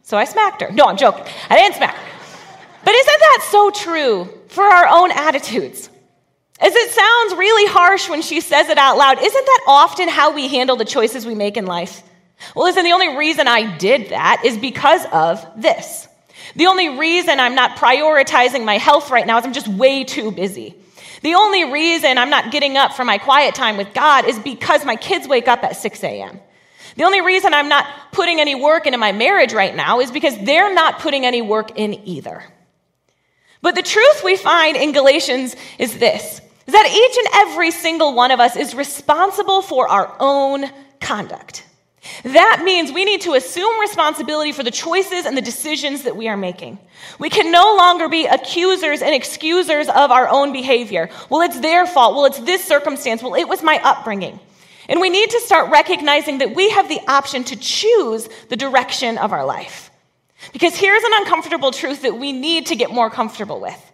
So 0.04 0.18
I 0.18 0.26
smacked 0.26 0.62
her. 0.62 0.72
No, 0.72 0.86
I'm 0.86 0.98
joking. 0.98 1.26
I 1.50 1.56
didn't 1.56 1.76
smack 1.76 1.96
her. 1.96 2.10
But 2.84 2.94
isn't 2.94 3.20
that 3.20 3.48
so 3.50 3.72
true 3.72 4.30
for 4.50 4.64
our 4.64 4.88
own 4.88 5.12
attitudes? 5.12 5.90
As 6.62 6.76
it 6.76 6.92
sounds 6.92 7.40
really 7.40 7.61
harsh 8.02 8.10
when 8.10 8.22
she 8.22 8.42
says 8.42 8.70
it 8.70 8.78
out 8.78 8.98
loud, 8.98 9.20
isn't 9.22 9.46
that 9.46 9.64
often 9.68 10.10
how 10.10 10.34
we 10.34 10.48
handle 10.48 10.76
the 10.76 10.86
choices 10.86 11.26
we 11.26 11.36
make 11.36 11.58
in 11.58 11.66
life? 11.66 12.04
Well, 12.56 12.66
listen, 12.66 12.84
the 12.84 12.92
only 12.92 13.18
reason 13.18 13.48
I 13.48 13.78
did 13.78 14.10
that 14.10 14.44
is 14.46 14.58
because 14.58 15.06
of 15.12 15.46
this. 15.56 16.08
The 16.56 16.68
only 16.68 16.98
reason 16.98 17.40
I'm 17.40 17.56
not 17.56 17.78
prioritizing 17.78 18.66
my 18.66 18.78
health 18.78 19.12
right 19.12 19.26
now 19.26 19.38
is 19.38 19.46
I'm 19.46 19.54
just 19.54 19.68
way 19.68 20.04
too 20.04 20.32
busy. 20.32 20.76
The 21.22 21.36
only 21.36 21.72
reason 21.72 22.18
I'm 22.18 22.32
not 22.32 22.52
getting 22.52 22.78
up 22.78 22.94
for 22.94 23.06
my 23.06 23.20
quiet 23.20 23.54
time 23.54 23.78
with 23.78 23.94
God 23.94 24.26
is 24.26 24.40
because 24.40 24.84
my 24.84 24.96
kids 24.96 25.28
wake 25.28 25.48
up 25.48 25.64
at 25.64 25.76
6 25.76 26.04
a.m. 26.04 26.40
The 26.96 27.04
only 27.04 27.22
reason 27.22 27.54
I'm 27.54 27.70
not 27.70 27.86
putting 28.12 28.40
any 28.40 28.56
work 28.56 28.88
into 28.88 28.98
my 28.98 29.12
marriage 29.12 29.54
right 29.54 29.74
now 29.74 30.00
is 30.00 30.12
because 30.12 30.38
they're 30.40 30.74
not 30.74 31.00
putting 31.00 31.26
any 31.26 31.42
work 31.42 31.78
in 31.78 32.08
either. 32.08 32.44
But 33.62 33.76
the 33.76 33.84
truth 33.84 34.24
we 34.24 34.36
find 34.36 34.76
in 34.76 34.92
Galatians 34.92 35.56
is 35.78 36.00
this 36.00 36.42
is 36.68 36.74
that 36.74 36.86
each 36.88 37.18
and 37.18 37.50
every 37.50 37.72
single 37.72 38.14
one 38.14 38.32
of 38.32 38.40
us 38.40 38.56
is 38.56 38.76
responsible 38.76 39.62
for 39.62 39.88
our 39.88 40.16
own 40.20 40.66
conduct. 41.00 41.66
That 42.24 42.62
means 42.64 42.92
we 42.92 43.06
need 43.06 43.22
to 43.22 43.34
assume 43.34 43.80
responsibility 43.80 44.52
for 44.52 44.64
the 44.64 44.72
choices 44.72 45.26
and 45.26 45.38
the 45.38 45.42
decisions 45.42 46.04
that 46.04 46.16
we 46.16 46.28
are 46.28 46.38
making. 46.38 46.80
We 47.20 47.30
can 47.30 47.52
no 47.52 47.76
longer 47.78 48.10
be 48.10 48.26
accusers 48.26 49.02
and 49.02 49.14
excusers 49.14 49.88
of 49.88 50.12
our 50.12 50.28
own 50.28 50.52
behavior. 50.52 51.10
Well, 51.30 51.42
it's 51.42 51.60
their 51.60 51.86
fault. 51.86 52.16
Well, 52.16 52.26
it's 52.26 52.40
this 52.40 52.64
circumstance. 52.64 53.22
Well, 53.22 53.36
it 53.36 53.48
was 53.48 53.62
my 53.62 53.80
upbringing. 53.84 54.40
And 54.90 55.00
we 55.00 55.10
need 55.10 55.30
to 55.30 55.40
start 55.42 55.72
recognizing 55.72 56.40
that 56.40 56.56
we 56.56 56.70
have 56.72 56.90
the 56.90 57.00
option 57.08 57.44
to 57.46 57.56
choose 57.56 58.28
the 58.50 58.56
direction 58.56 59.18
of 59.18 59.32
our 59.32 59.46
life. 59.46 59.92
Because 60.54 60.76
here's 60.76 61.04
an 61.04 61.12
uncomfortable 61.14 61.72
truth 61.72 62.02
that 62.02 62.18
we 62.18 62.34
need 62.34 62.68
to 62.68 62.76
get 62.76 62.92
more 62.92 63.10
comfortable 63.10 63.62
with 63.62 63.92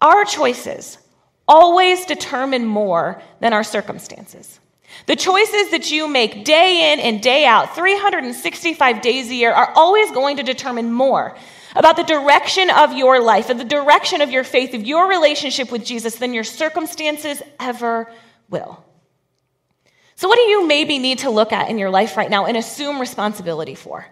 our 0.00 0.24
choices 0.24 0.98
always 1.46 2.06
determine 2.06 2.64
more 2.64 3.22
than 3.40 3.52
our 3.52 3.64
circumstances. 3.64 4.60
The 5.06 5.16
choices 5.16 5.70
that 5.70 5.90
you 5.90 6.08
make 6.08 6.44
day 6.44 6.92
in 6.92 7.00
and 7.00 7.22
day 7.22 7.44
out, 7.44 7.74
365 7.74 9.02
days 9.02 9.30
a 9.30 9.34
year, 9.34 9.52
are 9.52 9.72
always 9.74 10.10
going 10.12 10.38
to 10.38 10.42
determine 10.42 10.92
more 10.92 11.36
about 11.76 11.96
the 11.96 12.04
direction 12.04 12.70
of 12.70 12.92
your 12.92 13.20
life 13.20 13.50
and 13.50 13.58
the 13.58 13.64
direction 13.64 14.20
of 14.20 14.30
your 14.30 14.44
faith, 14.44 14.74
of 14.74 14.86
your 14.86 15.08
relationship 15.08 15.70
with 15.72 15.84
Jesus, 15.84 16.16
than 16.16 16.32
your 16.32 16.44
circumstances 16.44 17.42
ever 17.58 18.10
will. 18.48 18.82
So, 20.16 20.28
what 20.28 20.36
do 20.36 20.42
you 20.42 20.66
maybe 20.66 20.98
need 20.98 21.20
to 21.20 21.30
look 21.30 21.52
at 21.52 21.68
in 21.68 21.78
your 21.78 21.90
life 21.90 22.16
right 22.16 22.30
now 22.30 22.46
and 22.46 22.56
assume 22.56 23.00
responsibility 23.00 23.74
for? 23.74 24.06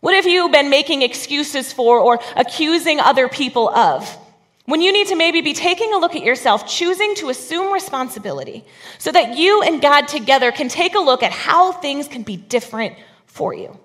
What 0.00 0.14
have 0.14 0.26
you 0.26 0.48
been 0.48 0.70
making 0.70 1.02
excuses 1.02 1.72
for 1.72 1.98
or 1.98 2.20
accusing 2.34 2.98
other 2.98 3.28
people 3.28 3.68
of? 3.68 4.18
When 4.66 4.80
you 4.80 4.92
need 4.92 5.08
to 5.08 5.16
maybe 5.16 5.42
be 5.42 5.52
taking 5.52 5.92
a 5.92 5.98
look 5.98 6.16
at 6.16 6.22
yourself, 6.22 6.66
choosing 6.66 7.14
to 7.16 7.28
assume 7.28 7.72
responsibility 7.72 8.64
so 8.98 9.12
that 9.12 9.36
you 9.36 9.62
and 9.62 9.82
God 9.82 10.08
together 10.08 10.52
can 10.52 10.68
take 10.68 10.94
a 10.94 11.00
look 11.00 11.22
at 11.22 11.32
how 11.32 11.72
things 11.72 12.08
can 12.08 12.22
be 12.22 12.36
different 12.36 12.96
for 13.26 13.52
you. 13.52 13.78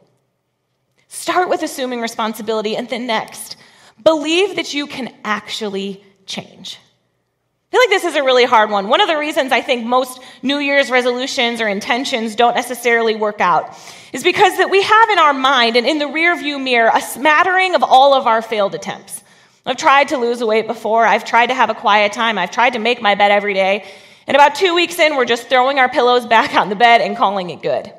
Start 1.09 1.50
with 1.50 1.63
assuming 1.63 2.00
responsibility, 2.00 2.77
and 2.77 2.88
then 2.88 3.07
next, 3.07 3.57
believe 4.01 4.55
that 4.55 4.74
you 4.74 4.88
can 4.88 5.13
actually 5.25 6.03
change. 6.25 6.77
I 6.77 7.71
feel 7.71 7.81
like 7.81 7.89
this 7.89 8.05
is 8.05 8.15
a 8.15 8.24
really 8.24 8.45
hard 8.45 8.69
one. 8.69 8.88
One 8.88 9.01
of 9.01 9.07
the 9.07 9.17
reasons 9.17 9.51
I 9.51 9.62
think 9.62 9.86
most 9.86 10.21
New 10.41 10.59
Year's 10.59 10.89
resolutions 10.89 11.62
or 11.62 11.67
intentions 11.67 12.36
don't 12.36 12.55
necessarily 12.55 13.15
work 13.15 13.41
out 13.41 13.75
is 14.13 14.24
because 14.24 14.57
that 14.57 14.69
we 14.69 14.81
have 14.81 15.09
in 15.09 15.19
our 15.19 15.33
mind 15.33 15.75
and 15.75 15.86
in 15.86 16.00
the 16.00 16.05
rearview 16.05 16.63
mirror 16.63 16.89
a 16.93 17.01
smattering 17.01 17.75
of 17.75 17.83
all 17.83 18.13
of 18.13 18.27
our 18.27 18.41
failed 18.41 18.75
attempts. 18.75 19.24
I've 19.65 19.77
tried 19.77 20.09
to 20.09 20.17
lose 20.17 20.43
weight 20.43 20.67
before. 20.67 21.05
I've 21.05 21.25
tried 21.25 21.47
to 21.47 21.53
have 21.53 21.69
a 21.69 21.75
quiet 21.75 22.13
time. 22.13 22.37
I've 22.37 22.51
tried 22.51 22.73
to 22.73 22.79
make 22.79 23.01
my 23.01 23.15
bed 23.15 23.31
every 23.31 23.53
day. 23.53 23.85
And 24.27 24.35
about 24.35 24.55
two 24.55 24.75
weeks 24.75 24.99
in, 24.99 25.15
we're 25.15 25.25
just 25.25 25.47
throwing 25.47 25.79
our 25.79 25.89
pillows 25.89 26.25
back 26.25 26.53
on 26.55 26.69
the 26.69 26.75
bed 26.75 27.01
and 27.01 27.17
calling 27.17 27.49
it 27.49 27.61
good. 27.61 27.91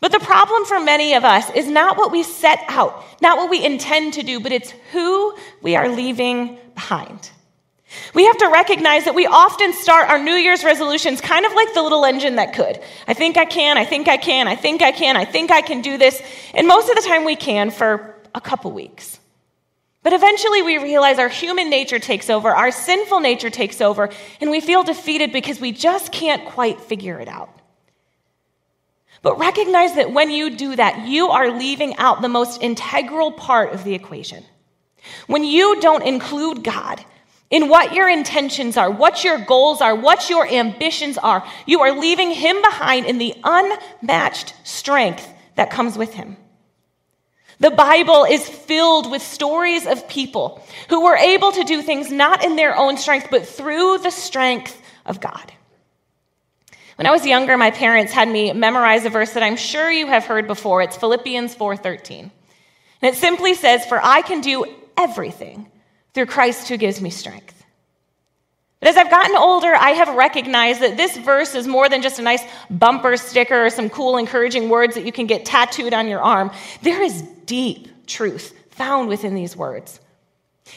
But 0.00 0.12
the 0.12 0.18
problem 0.18 0.64
for 0.64 0.80
many 0.80 1.14
of 1.14 1.24
us 1.24 1.50
is 1.50 1.68
not 1.68 1.98
what 1.98 2.10
we 2.10 2.22
set 2.22 2.60
out, 2.68 3.04
not 3.20 3.36
what 3.36 3.50
we 3.50 3.62
intend 3.62 4.14
to 4.14 4.22
do, 4.22 4.40
but 4.40 4.50
it's 4.50 4.72
who 4.92 5.36
we 5.60 5.76
are 5.76 5.88
leaving 5.88 6.58
behind. 6.74 7.30
We 8.14 8.24
have 8.24 8.38
to 8.38 8.48
recognize 8.48 9.04
that 9.04 9.14
we 9.14 9.26
often 9.26 9.74
start 9.74 10.08
our 10.08 10.18
New 10.18 10.32
Year's 10.32 10.64
resolutions 10.64 11.20
kind 11.20 11.44
of 11.44 11.52
like 11.52 11.74
the 11.74 11.82
little 11.82 12.04
engine 12.04 12.36
that 12.36 12.54
could. 12.54 12.80
I 13.06 13.14
think 13.14 13.36
I 13.36 13.44
can, 13.44 13.76
I 13.76 13.84
think 13.84 14.08
I 14.08 14.16
can, 14.16 14.48
I 14.48 14.56
think 14.56 14.80
I 14.80 14.92
can, 14.92 15.16
I 15.16 15.26
think 15.26 15.50
I 15.50 15.60
can 15.60 15.82
do 15.82 15.98
this. 15.98 16.22
And 16.54 16.66
most 16.66 16.88
of 16.88 16.96
the 16.96 17.02
time 17.02 17.26
we 17.26 17.36
can 17.36 17.70
for 17.70 18.16
a 18.34 18.40
couple 18.40 18.70
weeks. 18.70 19.19
But 20.02 20.14
eventually 20.14 20.62
we 20.62 20.78
realize 20.78 21.18
our 21.18 21.28
human 21.28 21.68
nature 21.68 21.98
takes 21.98 22.30
over, 22.30 22.54
our 22.54 22.70
sinful 22.70 23.20
nature 23.20 23.50
takes 23.50 23.80
over, 23.80 24.08
and 24.40 24.50
we 24.50 24.60
feel 24.60 24.82
defeated 24.82 25.32
because 25.32 25.60
we 25.60 25.72
just 25.72 26.10
can't 26.10 26.44
quite 26.46 26.80
figure 26.80 27.18
it 27.20 27.28
out. 27.28 27.50
But 29.22 29.38
recognize 29.38 29.96
that 29.96 30.12
when 30.12 30.30
you 30.30 30.56
do 30.56 30.74
that, 30.76 31.06
you 31.06 31.28
are 31.28 31.50
leaving 31.50 31.96
out 31.96 32.22
the 32.22 32.28
most 32.28 32.62
integral 32.62 33.32
part 33.32 33.74
of 33.74 33.84
the 33.84 33.94
equation. 33.94 34.44
When 35.26 35.44
you 35.44 35.80
don't 35.80 36.02
include 36.02 36.64
God 36.64 37.04
in 37.50 37.68
what 37.68 37.92
your 37.92 38.08
intentions 38.08 38.78
are, 38.78 38.90
what 38.90 39.22
your 39.22 39.38
goals 39.38 39.82
are, 39.82 39.94
what 39.94 40.30
your 40.30 40.46
ambitions 40.46 41.18
are, 41.18 41.46
you 41.66 41.80
are 41.80 41.92
leaving 41.92 42.30
Him 42.30 42.62
behind 42.62 43.04
in 43.04 43.18
the 43.18 43.34
unmatched 43.44 44.54
strength 44.64 45.28
that 45.56 45.70
comes 45.70 45.98
with 45.98 46.14
Him. 46.14 46.38
The 47.60 47.70
Bible 47.70 48.24
is 48.24 48.48
filled 48.48 49.10
with 49.10 49.22
stories 49.22 49.86
of 49.86 50.08
people 50.08 50.66
who 50.88 51.02
were 51.04 51.16
able 51.16 51.52
to 51.52 51.62
do 51.62 51.82
things 51.82 52.10
not 52.10 52.42
in 52.42 52.56
their 52.56 52.74
own 52.74 52.96
strength, 52.96 53.28
but 53.30 53.46
through 53.46 53.98
the 53.98 54.10
strength 54.10 54.80
of 55.04 55.20
God. 55.20 55.52
When 56.96 57.06
I 57.06 57.10
was 57.10 57.24
younger, 57.24 57.58
my 57.58 57.70
parents 57.70 58.12
had 58.12 58.28
me 58.28 58.52
memorize 58.52 59.04
a 59.04 59.10
verse 59.10 59.32
that 59.32 59.42
I'm 59.42 59.56
sure 59.56 59.90
you 59.90 60.06
have 60.06 60.24
heard 60.24 60.46
before. 60.46 60.82
It's 60.82 60.96
Philippians 60.96 61.54
4:13. 61.54 62.30
And 63.02 63.14
it 63.14 63.18
simply 63.18 63.54
says, 63.54 63.84
"For 63.86 64.00
I 64.02 64.22
can 64.22 64.40
do 64.40 64.64
everything 64.96 65.70
through 66.14 66.26
Christ 66.26 66.68
who 66.68 66.76
gives 66.76 67.00
me 67.00 67.10
strength." 67.10 67.59
But 68.80 68.88
as 68.88 68.96
I've 68.96 69.10
gotten 69.10 69.36
older, 69.36 69.74
I 69.74 69.90
have 69.90 70.16
recognized 70.16 70.80
that 70.80 70.96
this 70.96 71.16
verse 71.18 71.54
is 71.54 71.66
more 71.66 71.88
than 71.90 72.00
just 72.00 72.18
a 72.18 72.22
nice 72.22 72.42
bumper 72.70 73.16
sticker 73.18 73.66
or 73.66 73.70
some 73.70 73.90
cool, 73.90 74.16
encouraging 74.16 74.70
words 74.70 74.94
that 74.94 75.04
you 75.04 75.12
can 75.12 75.26
get 75.26 75.44
tattooed 75.44 75.92
on 75.92 76.08
your 76.08 76.20
arm. 76.20 76.50
There 76.82 77.02
is 77.02 77.20
deep 77.44 78.06
truth 78.06 78.54
found 78.70 79.08
within 79.08 79.34
these 79.34 79.54
words. 79.54 80.00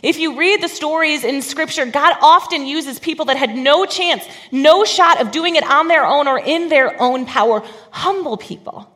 If 0.02 0.18
you 0.18 0.38
read 0.38 0.62
the 0.62 0.68
stories 0.68 1.24
in 1.24 1.42
Scripture, 1.42 1.86
God 1.86 2.18
often 2.22 2.66
uses 2.66 3.00
people 3.00 3.26
that 3.26 3.38
had 3.38 3.56
no 3.56 3.86
chance, 3.86 4.26
no 4.52 4.84
shot 4.84 5.22
of 5.22 5.32
doing 5.32 5.56
it 5.56 5.64
on 5.64 5.88
their 5.88 6.06
own 6.06 6.28
or 6.28 6.40
in 6.40 6.68
their 6.68 7.02
own 7.02 7.26
power, 7.26 7.64
humble 7.92 8.36
people. 8.36 8.93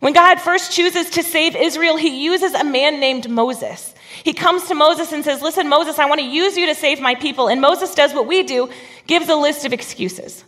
When 0.00 0.12
God 0.12 0.40
first 0.40 0.72
chooses 0.72 1.10
to 1.10 1.22
save 1.22 1.56
Israel, 1.56 1.96
he 1.96 2.24
uses 2.24 2.54
a 2.54 2.64
man 2.64 3.00
named 3.00 3.28
Moses. 3.28 3.94
He 4.22 4.32
comes 4.32 4.68
to 4.68 4.74
Moses 4.74 5.12
and 5.12 5.24
says, 5.24 5.42
Listen, 5.42 5.68
Moses, 5.68 5.98
I 5.98 6.06
want 6.06 6.20
to 6.20 6.26
use 6.26 6.56
you 6.56 6.66
to 6.66 6.74
save 6.74 7.00
my 7.00 7.14
people. 7.14 7.48
And 7.48 7.60
Moses 7.60 7.94
does 7.94 8.14
what 8.14 8.26
we 8.26 8.42
do, 8.44 8.70
gives 9.06 9.28
a 9.28 9.34
list 9.34 9.64
of 9.64 9.72
excuses. 9.72 10.44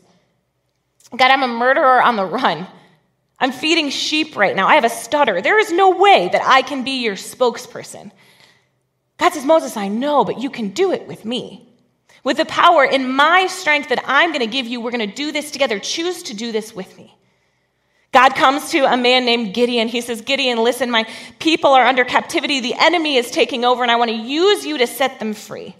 God, 1.16 1.30
I'm 1.30 1.42
a 1.42 1.48
murderer 1.48 2.00
on 2.00 2.16
the 2.16 2.24
run. 2.24 2.66
I'm 3.38 3.52
feeding 3.52 3.90
sheep 3.90 4.36
right 4.36 4.54
now. 4.54 4.68
I 4.68 4.74
have 4.74 4.84
a 4.84 4.90
stutter. 4.90 5.40
There 5.40 5.58
is 5.58 5.72
no 5.72 5.90
way 5.90 6.28
that 6.30 6.42
I 6.44 6.62
can 6.62 6.84
be 6.84 7.02
your 7.02 7.16
spokesperson. 7.16 8.12
God 9.18 9.32
says, 9.32 9.44
Moses, 9.44 9.76
I 9.76 9.88
know, 9.88 10.24
but 10.24 10.40
you 10.40 10.50
can 10.50 10.70
do 10.70 10.92
it 10.92 11.08
with 11.08 11.24
me. 11.24 11.66
With 12.22 12.36
the 12.36 12.44
power 12.44 12.84
in 12.84 13.10
my 13.10 13.46
strength 13.46 13.88
that 13.88 14.04
I'm 14.06 14.30
going 14.30 14.40
to 14.40 14.46
give 14.46 14.66
you, 14.66 14.80
we're 14.80 14.90
going 14.90 15.08
to 15.08 15.14
do 15.14 15.32
this 15.32 15.50
together. 15.50 15.78
Choose 15.78 16.22
to 16.24 16.34
do 16.34 16.52
this 16.52 16.74
with 16.74 16.96
me. 16.96 17.16
God 18.12 18.34
comes 18.34 18.70
to 18.70 18.80
a 18.80 18.96
man 18.96 19.24
named 19.24 19.54
Gideon. 19.54 19.86
He 19.86 20.00
says, 20.00 20.20
Gideon, 20.20 20.58
listen, 20.58 20.90
my 20.90 21.06
people 21.38 21.70
are 21.70 21.86
under 21.86 22.04
captivity. 22.04 22.60
The 22.60 22.74
enemy 22.78 23.16
is 23.16 23.30
taking 23.30 23.64
over, 23.64 23.82
and 23.82 23.90
I 23.90 23.96
want 23.96 24.10
to 24.10 24.16
use 24.16 24.66
you 24.66 24.78
to 24.78 24.86
set 24.86 25.20
them 25.20 25.32
free. 25.32 25.76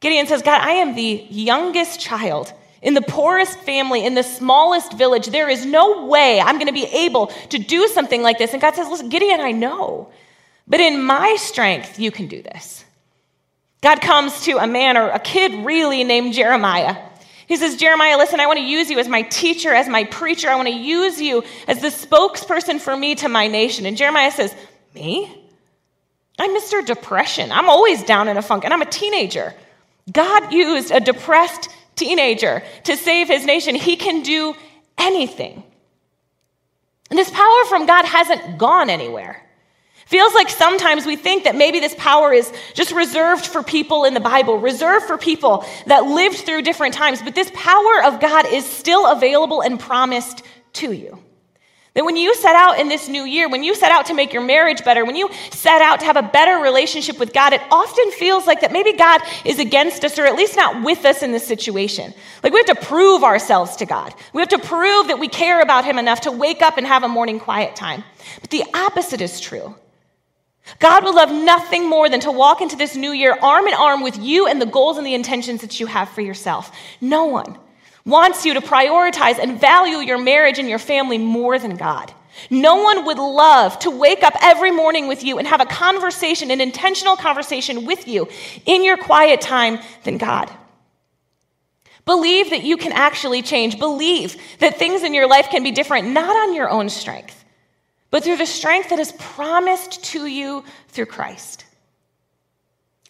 Gideon 0.00 0.26
says, 0.26 0.42
God, 0.42 0.62
I 0.62 0.72
am 0.72 0.94
the 0.94 1.26
youngest 1.28 2.00
child 2.00 2.52
in 2.80 2.94
the 2.94 3.02
poorest 3.02 3.58
family, 3.60 4.04
in 4.04 4.14
the 4.14 4.22
smallest 4.22 4.92
village. 4.94 5.26
There 5.26 5.48
is 5.48 5.66
no 5.66 6.06
way 6.06 6.40
I'm 6.40 6.56
going 6.56 6.68
to 6.68 6.72
be 6.72 6.84
able 6.84 7.28
to 7.50 7.58
do 7.58 7.88
something 7.88 8.22
like 8.22 8.38
this. 8.38 8.52
And 8.52 8.60
God 8.60 8.74
says, 8.74 8.88
Listen, 8.88 9.08
Gideon, 9.08 9.40
I 9.40 9.52
know, 9.52 10.10
but 10.66 10.80
in 10.80 11.02
my 11.02 11.36
strength, 11.38 11.98
you 11.98 12.10
can 12.10 12.28
do 12.28 12.42
this. 12.42 12.84
God 13.82 14.00
comes 14.00 14.44
to 14.44 14.58
a 14.58 14.66
man 14.66 14.96
or 14.96 15.08
a 15.08 15.18
kid 15.18 15.66
really 15.66 16.02
named 16.04 16.34
Jeremiah. 16.34 16.96
He 17.46 17.56
says, 17.56 17.76
Jeremiah, 17.76 18.16
listen, 18.16 18.40
I 18.40 18.46
want 18.46 18.58
to 18.58 18.64
use 18.64 18.90
you 18.90 18.98
as 18.98 19.08
my 19.08 19.22
teacher, 19.22 19.72
as 19.72 19.88
my 19.88 20.04
preacher. 20.04 20.48
I 20.48 20.56
want 20.56 20.68
to 20.68 20.74
use 20.74 21.20
you 21.20 21.44
as 21.68 21.80
the 21.80 21.88
spokesperson 21.88 22.80
for 22.80 22.96
me 22.96 23.14
to 23.16 23.28
my 23.28 23.46
nation. 23.46 23.86
And 23.86 23.96
Jeremiah 23.96 24.32
says, 24.32 24.54
Me? 24.94 25.42
I'm 26.38 26.50
Mr. 26.50 26.84
Depression. 26.84 27.52
I'm 27.52 27.70
always 27.70 28.02
down 28.02 28.28
in 28.28 28.36
a 28.36 28.42
funk, 28.42 28.64
and 28.64 28.74
I'm 28.74 28.82
a 28.82 28.90
teenager. 28.90 29.54
God 30.12 30.52
used 30.52 30.90
a 30.90 31.00
depressed 31.00 31.68
teenager 31.94 32.62
to 32.84 32.96
save 32.96 33.28
his 33.28 33.46
nation. 33.46 33.74
He 33.74 33.96
can 33.96 34.22
do 34.22 34.54
anything. 34.98 35.62
And 37.10 37.18
this 37.18 37.30
power 37.30 37.64
from 37.68 37.86
God 37.86 38.04
hasn't 38.04 38.58
gone 38.58 38.90
anywhere. 38.90 39.45
Feels 40.06 40.34
like 40.34 40.48
sometimes 40.48 41.04
we 41.04 41.16
think 41.16 41.44
that 41.44 41.56
maybe 41.56 41.80
this 41.80 41.94
power 41.98 42.32
is 42.32 42.52
just 42.74 42.92
reserved 42.92 43.44
for 43.44 43.60
people 43.62 44.04
in 44.04 44.14
the 44.14 44.20
Bible, 44.20 44.58
reserved 44.58 45.04
for 45.04 45.18
people 45.18 45.64
that 45.86 46.04
lived 46.04 46.36
through 46.38 46.62
different 46.62 46.94
times, 46.94 47.20
but 47.22 47.34
this 47.34 47.50
power 47.54 48.04
of 48.04 48.20
God 48.20 48.46
is 48.46 48.64
still 48.64 49.10
available 49.10 49.62
and 49.62 49.80
promised 49.80 50.42
to 50.74 50.92
you. 50.92 51.18
That 51.94 52.04
when 52.04 52.16
you 52.16 52.36
set 52.36 52.54
out 52.54 52.78
in 52.78 52.88
this 52.88 53.08
new 53.08 53.24
year, 53.24 53.48
when 53.48 53.64
you 53.64 53.74
set 53.74 53.90
out 53.90 54.06
to 54.06 54.14
make 54.14 54.32
your 54.32 54.44
marriage 54.44 54.84
better, 54.84 55.04
when 55.04 55.16
you 55.16 55.28
set 55.50 55.82
out 55.82 55.98
to 56.00 56.06
have 56.06 56.16
a 56.16 56.22
better 56.22 56.62
relationship 56.62 57.18
with 57.18 57.32
God, 57.32 57.52
it 57.52 57.62
often 57.72 58.12
feels 58.12 58.46
like 58.46 58.60
that 58.60 58.70
maybe 58.70 58.92
God 58.92 59.22
is 59.44 59.58
against 59.58 60.04
us 60.04 60.18
or 60.18 60.26
at 60.26 60.36
least 60.36 60.56
not 60.56 60.84
with 60.84 61.04
us 61.04 61.22
in 61.22 61.32
this 61.32 61.46
situation. 61.46 62.14
Like 62.44 62.52
we 62.52 62.58
have 62.64 62.78
to 62.78 62.86
prove 62.86 63.24
ourselves 63.24 63.74
to 63.76 63.86
God. 63.86 64.14
We 64.34 64.42
have 64.42 64.50
to 64.50 64.58
prove 64.58 65.08
that 65.08 65.18
we 65.18 65.26
care 65.26 65.62
about 65.62 65.84
Him 65.84 65.98
enough 65.98 66.20
to 66.20 66.30
wake 66.30 66.62
up 66.62 66.76
and 66.76 66.86
have 66.86 67.02
a 67.02 67.08
morning 67.08 67.40
quiet 67.40 67.74
time. 67.74 68.04
But 68.42 68.50
the 68.50 68.64
opposite 68.72 69.20
is 69.20 69.40
true. 69.40 69.74
God 70.78 71.04
would 71.04 71.14
love 71.14 71.30
nothing 71.30 71.88
more 71.88 72.08
than 72.08 72.20
to 72.20 72.32
walk 72.32 72.60
into 72.60 72.76
this 72.76 72.96
new 72.96 73.12
year 73.12 73.36
arm 73.40 73.66
in 73.66 73.74
arm 73.74 74.02
with 74.02 74.18
you 74.18 74.46
and 74.46 74.60
the 74.60 74.66
goals 74.66 74.98
and 74.98 75.06
the 75.06 75.14
intentions 75.14 75.60
that 75.60 75.78
you 75.78 75.86
have 75.86 76.08
for 76.08 76.20
yourself. 76.20 76.72
No 77.00 77.26
one 77.26 77.58
wants 78.04 78.44
you 78.44 78.54
to 78.54 78.60
prioritize 78.60 79.38
and 79.38 79.60
value 79.60 79.98
your 79.98 80.18
marriage 80.18 80.58
and 80.58 80.68
your 80.68 80.78
family 80.78 81.18
more 81.18 81.58
than 81.58 81.76
God. 81.76 82.12
No 82.50 82.82
one 82.82 83.06
would 83.06 83.18
love 83.18 83.78
to 83.80 83.90
wake 83.90 84.22
up 84.22 84.34
every 84.42 84.70
morning 84.70 85.08
with 85.08 85.24
you 85.24 85.38
and 85.38 85.48
have 85.48 85.60
a 85.60 85.66
conversation, 85.66 86.50
an 86.50 86.60
intentional 86.60 87.16
conversation 87.16 87.86
with 87.86 88.06
you 88.06 88.28
in 88.66 88.84
your 88.84 88.96
quiet 88.96 89.40
time 89.40 89.78
than 90.04 90.18
God. 90.18 90.50
Believe 92.04 92.50
that 92.50 92.62
you 92.62 92.76
can 92.76 92.92
actually 92.92 93.42
change. 93.42 93.78
Believe 93.78 94.36
that 94.60 94.78
things 94.78 95.02
in 95.02 95.12
your 95.12 95.28
life 95.28 95.48
can 95.50 95.64
be 95.64 95.72
different, 95.72 96.08
not 96.08 96.36
on 96.36 96.54
your 96.54 96.70
own 96.70 96.88
strength, 96.88 97.35
but 98.16 98.24
through 98.24 98.38
the 98.38 98.46
strength 98.46 98.88
that 98.88 98.98
is 98.98 99.12
promised 99.18 100.02
to 100.02 100.24
you 100.24 100.64
through 100.88 101.04
Christ. 101.04 101.66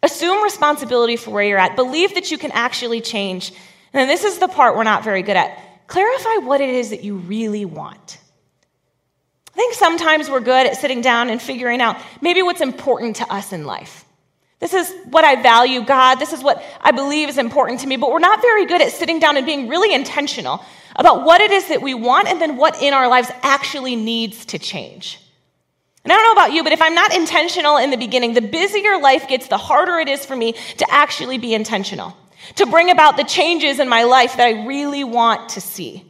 Assume 0.03 0.43
responsibility 0.43 1.15
for 1.15 1.31
where 1.31 1.45
you're 1.45 1.61
at. 1.61 1.77
Believe 1.77 2.17
that 2.17 2.33
you 2.33 2.39
can 2.39 2.51
actually 2.51 3.01
change. 3.01 3.53
And 3.93 4.11
this 4.11 4.25
is 4.25 4.39
the 4.39 4.49
part 4.49 4.77
we're 4.77 4.83
not 4.83 5.05
very 5.05 5.23
good 5.23 5.37
at. 5.37 5.87
Clarify 5.87 6.39
what 6.39 6.61
it 6.61 6.71
is 6.71 6.91
that 6.91 7.05
you 7.05 7.19
really 7.19 7.65
want. 7.65 8.19
I 9.47 9.57
think 9.57 9.75
sometimes 9.75 10.29
we're 10.29 10.41
good 10.41 10.67
at 10.67 10.77
sitting 10.77 11.03
down 11.03 11.31
and 11.31 11.41
figuring 11.41 11.81
out 11.81 11.99
maybe 12.21 12.43
what's 12.43 12.61
important 12.61 13.15
to 13.15 13.33
us 13.33 13.53
in 13.53 13.65
life. 13.65 14.06
This 14.59 14.73
is 14.73 14.95
what 15.11 15.25
I 15.25 15.43
value, 15.43 15.85
God. 15.85 16.17
This 16.17 16.33
is 16.33 16.43
what 16.43 16.63
I 16.81 16.91
believe 16.91 17.29
is 17.29 17.39
important 17.39 17.81
to 17.81 17.87
me. 17.87 17.97
But 17.97 18.11
we're 18.11 18.19
not 18.19 18.41
very 18.41 18.67
good 18.67 18.81
at 18.81 18.93
sitting 18.93 19.21
down 19.21 19.37
and 19.37 19.45
being 19.45 19.69
really 19.69 19.95
intentional 19.95 20.65
about 20.97 21.25
what 21.25 21.41
it 21.43 21.51
is 21.51 21.69
that 21.69 21.83
we 21.83 21.93
want 21.93 22.29
and 22.29 22.41
then 22.41 22.57
what 22.57 22.83
in 22.83 22.95
our 22.95 23.07
lives 23.09 23.31
actually 23.43 23.97
needs 23.97 24.47
to 24.47 24.59
change. 24.59 25.21
And 26.05 26.13
I 26.13 26.17
don't 26.17 26.25
know 26.25 26.41
about 26.41 26.53
you, 26.53 26.63
but 26.63 26.73
if 26.73 26.81
I'm 26.81 26.95
not 26.95 27.13
intentional 27.13 27.77
in 27.79 27.91
the 27.91 27.97
beginning, 27.97 28.33
the 28.33 28.41
busier 28.41 28.99
life 28.99 29.29
gets, 29.29 29.49
the 29.49 29.59
harder 29.59 29.99
it 29.99 30.09
is 30.09 30.25
for 30.25 30.37
me 30.37 30.53
to 30.53 30.87
actually 30.89 31.37
be 31.37 31.53
intentional, 31.53 32.17
to 32.55 32.65
bring 32.67 32.91
about 32.91 33.17
the 33.17 33.25
changes 33.25 33.81
in 33.81 33.89
my 33.89 34.05
life 34.05 34.37
that 34.37 34.47
I 34.47 34.65
really 34.67 35.03
want 35.03 35.49
to 35.51 35.61
see. 35.61 36.06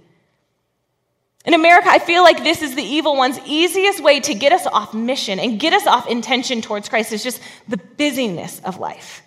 In 1.47 1.55
America, 1.55 1.89
I 1.89 2.01
feel 2.01 2.25
like 2.25 2.43
this 2.43 2.61
is 2.61 2.75
the 2.75 2.83
evil 2.83 3.17
one's 3.17 3.39
easiest 3.47 4.01
way 4.01 4.19
to 4.19 4.35
get 4.35 4.53
us 4.53 4.67
off 4.67 4.93
mission 4.93 5.39
and 5.39 5.61
get 5.61 5.73
us 5.73 5.87
off 5.87 6.09
intention 6.09 6.61
towards 6.61 6.89
Christ 6.89 7.13
is 7.13 7.23
just 7.23 7.41
the 7.69 7.77
busyness 7.77 8.61
of 8.65 8.79
life. 8.79 9.23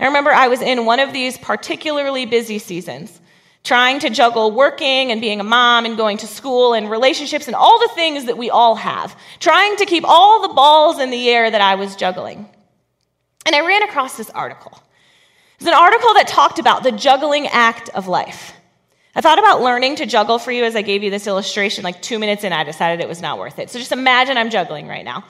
I 0.00 0.06
remember 0.06 0.30
I 0.30 0.48
was 0.48 0.62
in 0.62 0.86
one 0.86 1.00
of 1.00 1.12
these 1.12 1.36
particularly 1.36 2.24
busy 2.24 2.58
seasons, 2.58 3.20
trying 3.62 4.00
to 4.00 4.08
juggle 4.08 4.50
working 4.50 5.12
and 5.12 5.20
being 5.20 5.38
a 5.38 5.44
mom 5.44 5.84
and 5.84 5.98
going 5.98 6.16
to 6.18 6.26
school 6.26 6.72
and 6.72 6.90
relationships 6.90 7.46
and 7.46 7.54
all 7.54 7.78
the 7.80 7.92
things 7.94 8.24
that 8.24 8.38
we 8.38 8.48
all 8.48 8.76
have, 8.76 9.14
trying 9.40 9.76
to 9.76 9.84
keep 9.84 10.04
all 10.06 10.40
the 10.40 10.54
balls 10.54 10.98
in 10.98 11.10
the 11.10 11.28
air 11.28 11.50
that 11.50 11.60
I 11.60 11.74
was 11.74 11.94
juggling. 11.94 12.48
And 13.44 13.54
I 13.54 13.60
ran 13.66 13.82
across 13.82 14.16
this 14.16 14.30
article. 14.30 14.72
It 15.58 15.64
was 15.64 15.68
an 15.68 15.74
article 15.74 16.14
that 16.14 16.26
talked 16.26 16.58
about 16.58 16.84
the 16.84 16.92
juggling 16.92 17.48
act 17.48 17.90
of 17.90 18.08
life. 18.08 18.54
I 19.18 19.20
thought 19.20 19.40
about 19.40 19.62
learning 19.62 19.96
to 19.96 20.06
juggle 20.06 20.38
for 20.38 20.52
you 20.52 20.62
as 20.62 20.76
I 20.76 20.82
gave 20.82 21.02
you 21.02 21.10
this 21.10 21.26
illustration. 21.26 21.82
Like 21.82 22.00
two 22.00 22.20
minutes 22.20 22.44
in, 22.44 22.52
I 22.52 22.62
decided 22.62 23.00
it 23.00 23.08
was 23.08 23.20
not 23.20 23.36
worth 23.36 23.58
it. 23.58 23.68
So 23.68 23.80
just 23.80 23.90
imagine 23.90 24.36
I'm 24.36 24.48
juggling 24.48 24.86
right 24.86 25.04
now. 25.04 25.24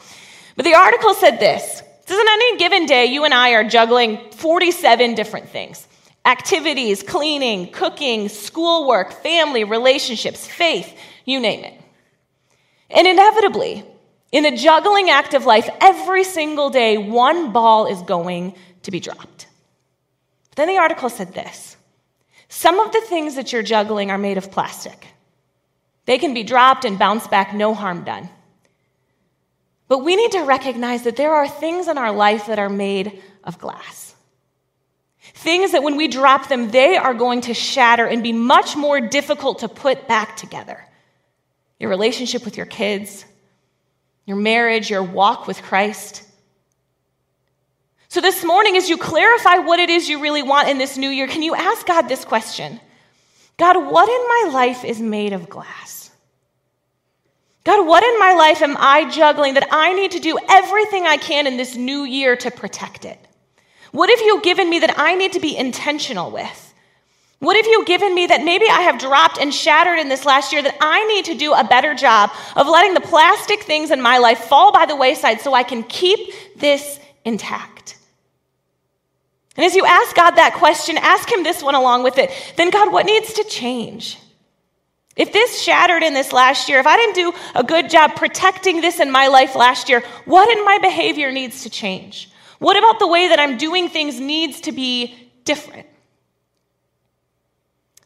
But 0.57 0.67
the 0.67 0.75
article 0.75 1.15
said 1.15 1.41
this 1.41 1.83
says, 2.05 2.19
on 2.19 2.29
any 2.29 2.59
given 2.59 2.85
day, 2.85 3.07
you 3.07 3.25
and 3.25 3.33
I 3.33 3.53
are 3.53 3.65
juggling 3.65 4.31
47 4.33 5.15
different 5.15 5.49
things 5.49 5.89
activities, 6.27 7.03
cleaning, 7.03 7.73
cooking, 7.73 8.29
schoolwork, 8.29 9.23
family, 9.23 9.65
relationships, 9.65 10.47
faith, 10.47 10.95
you 11.25 11.41
name 11.41 11.65
it. 11.65 11.81
And 12.91 13.07
inevitably, 13.07 13.87
in 14.33 14.43
the 14.43 14.55
juggling 14.55 15.09
act 15.09 15.33
of 15.33 15.47
life, 15.47 15.67
every 15.81 16.25
single 16.25 16.69
day, 16.69 16.99
one 16.99 17.55
ball 17.55 17.87
is 17.87 18.03
going 18.03 18.55
to 18.83 18.91
be 18.91 19.01
dropped. 19.01 19.47
Then 20.57 20.69
the 20.69 20.77
article 20.77 21.09
said 21.09 21.33
this 21.33 21.78
some 22.49 22.81
of 22.81 22.93
the 22.93 23.01
things 23.03 23.35
that 23.35 23.53
you're 23.53 23.63
juggling 23.63 24.11
are 24.11 24.19
made 24.19 24.39
of 24.39 24.51
plastic. 24.51 25.07
They 26.07 26.19
can 26.19 26.33
be 26.33 26.43
dropped 26.43 26.85
and 26.85 26.99
bounce 26.99 27.27
back, 27.27 27.55
no 27.55 27.75
harm 27.75 28.05
done. 28.05 28.31
But 29.89 30.05
we 30.05 30.17
need 30.17 30.33
to 30.33 30.43
recognize 30.43 31.05
that 31.05 31.17
there 31.17 31.35
are 31.35 31.49
things 31.49 31.89
in 31.89 31.99
our 31.99 32.13
life 32.13 32.47
that 32.47 32.59
are 32.59 32.69
made 32.69 33.23
of 33.45 33.59
glass. 33.59 34.15
Things 35.35 35.73
that 35.73 35.83
when 35.83 35.97
we 35.97 36.09
drop 36.09 36.49
them, 36.49 36.71
they 36.71 36.97
are 36.97 37.15
going 37.15 37.43
to 37.43 37.55
shatter 37.55 38.07
and 38.07 38.23
be 38.23 38.33
much 38.33 38.77
more 38.77 39.01
difficult 39.01 39.61
to 39.61 39.69
put 39.69 40.09
back 40.09 40.37
together. 40.37 40.85
Your 41.79 41.91
relationship 41.91 42.45
with 42.45 42.57
your 42.57 42.67
kids, 42.67 43.25
your 44.27 44.37
marriage, 44.37 44.91
your 44.91 45.03
walk 45.03 45.47
with 45.47 45.63
Christ. 45.63 46.23
So, 48.11 48.23
this 48.23 48.43
morning, 48.43 48.79
as 48.79 48.89
you 48.89 48.97
clarify 48.97 49.59
what 49.59 49.79
it 49.79 49.91
is 49.91 50.09
you 50.09 50.23
really 50.23 50.43
want 50.43 50.71
in 50.71 50.79
this 50.79 50.97
new 50.97 51.11
year, 51.11 51.29
can 51.29 51.43
you 51.43 51.55
ask 51.55 51.87
God 51.87 52.09
this 52.09 52.25
question 52.25 52.81
God, 53.59 53.77
what 53.77 54.09
in 54.09 54.51
my 54.51 54.55
life 54.55 54.83
is 54.85 54.99
made 54.99 55.35
of 55.35 55.51
glass? 55.51 56.11
God, 57.65 57.87
what 57.87 58.03
in 58.03 58.19
my 58.19 58.33
life 58.33 58.63
am 58.63 58.79
I 58.79 59.11
juggling 59.11 59.55
that 59.55 59.69
I 59.71 59.93
need 59.93 60.13
to 60.13 60.21
do 60.21 60.39
everything 60.49 61.05
I 61.05 61.19
can 61.19 61.47
in 61.47 61.59
this 61.59 61.77
new 61.77 62.05
year 62.05 62.35
to 62.37 62.51
protect 62.51 63.05
it? 63.05 63.19
What 63.93 64.09
have 64.09 64.21
you 64.21 64.41
given 64.41 64.71
me 64.71 64.79
that 64.79 64.99
I 64.99 65.15
need 65.15 65.33
to 65.35 65.41
be 65.41 65.55
intentional 65.55 66.31
with? 66.31 66.75
What 67.41 67.57
have 67.57 67.67
you 67.67 67.85
given 67.85 68.15
me 68.15 68.27
that 68.27 68.43
maybe 68.43 68.65
I 68.71 68.81
have 68.81 68.99
dropped 68.99 69.39
and 69.39 69.53
shattered 69.53 69.99
in 69.99 70.09
this 70.09 70.25
last 70.25 70.51
year 70.51 70.63
that 70.63 70.79
I 70.81 71.05
need 71.09 71.27
to 71.27 71.35
do 71.35 71.53
a 71.53 71.63
better 71.63 71.95
job 71.95 72.31
of 72.57 72.67
letting 72.67 72.95
the 72.95 73.03
plastic 73.03 73.65
things 73.65 73.91
in 73.91 74.01
my 74.01 74.17
life 74.17 74.39
fall 74.39 74.73
by 74.73 74.87
the 74.87 74.97
wayside 74.97 75.43
so 75.43 75.53
I 75.53 75.63
can 75.63 75.83
keep 75.83 76.33
this 76.57 76.99
intact? 77.27 77.98
And 79.59 79.65
as 79.65 79.75
you 79.75 79.85
ask 79.85 80.15
God 80.15 80.37
that 80.37 80.55
question, 80.55 80.97
ask 80.97 81.31
Him 81.31 81.43
this 81.43 81.65
one 81.65 81.75
along 81.75 82.05
with 82.05 82.17
it. 82.17 82.31
Then, 82.57 82.71
God, 82.71 82.93
what 82.93 83.07
needs 83.07 83.33
to 83.33 83.45
change? 83.45 84.17
If 85.17 85.33
this 85.33 85.61
shattered 85.61 86.05
in 86.05 86.15
this 86.15 86.33
last 86.33 86.69
year, 86.69 86.79
if 86.79 86.87
I 86.87 86.97
didn't 86.97 87.17
do 87.17 87.33
a 87.57 87.65
good 87.65 87.91
job 87.91 88.15
protecting 88.15 88.81
this 88.81 89.01
in 89.01 89.11
my 89.11 89.27
life 89.27 89.57
last 89.57 89.89
year, 89.89 90.05
what 90.27 90.49
in 90.57 90.65
my 90.65 90.79
behavior 90.79 91.33
needs 91.33 91.65
to 91.65 91.71
change? 91.71 92.31
What 92.61 92.77
about 92.77 93.01
the 93.01 93.09
way 93.09 93.27
that 93.31 93.41
I'm 93.41 93.57
doing 93.57 93.89
things 93.89 94.21
needs 94.21 94.61
to 94.61 94.71
be 94.71 95.29
different? 95.43 95.89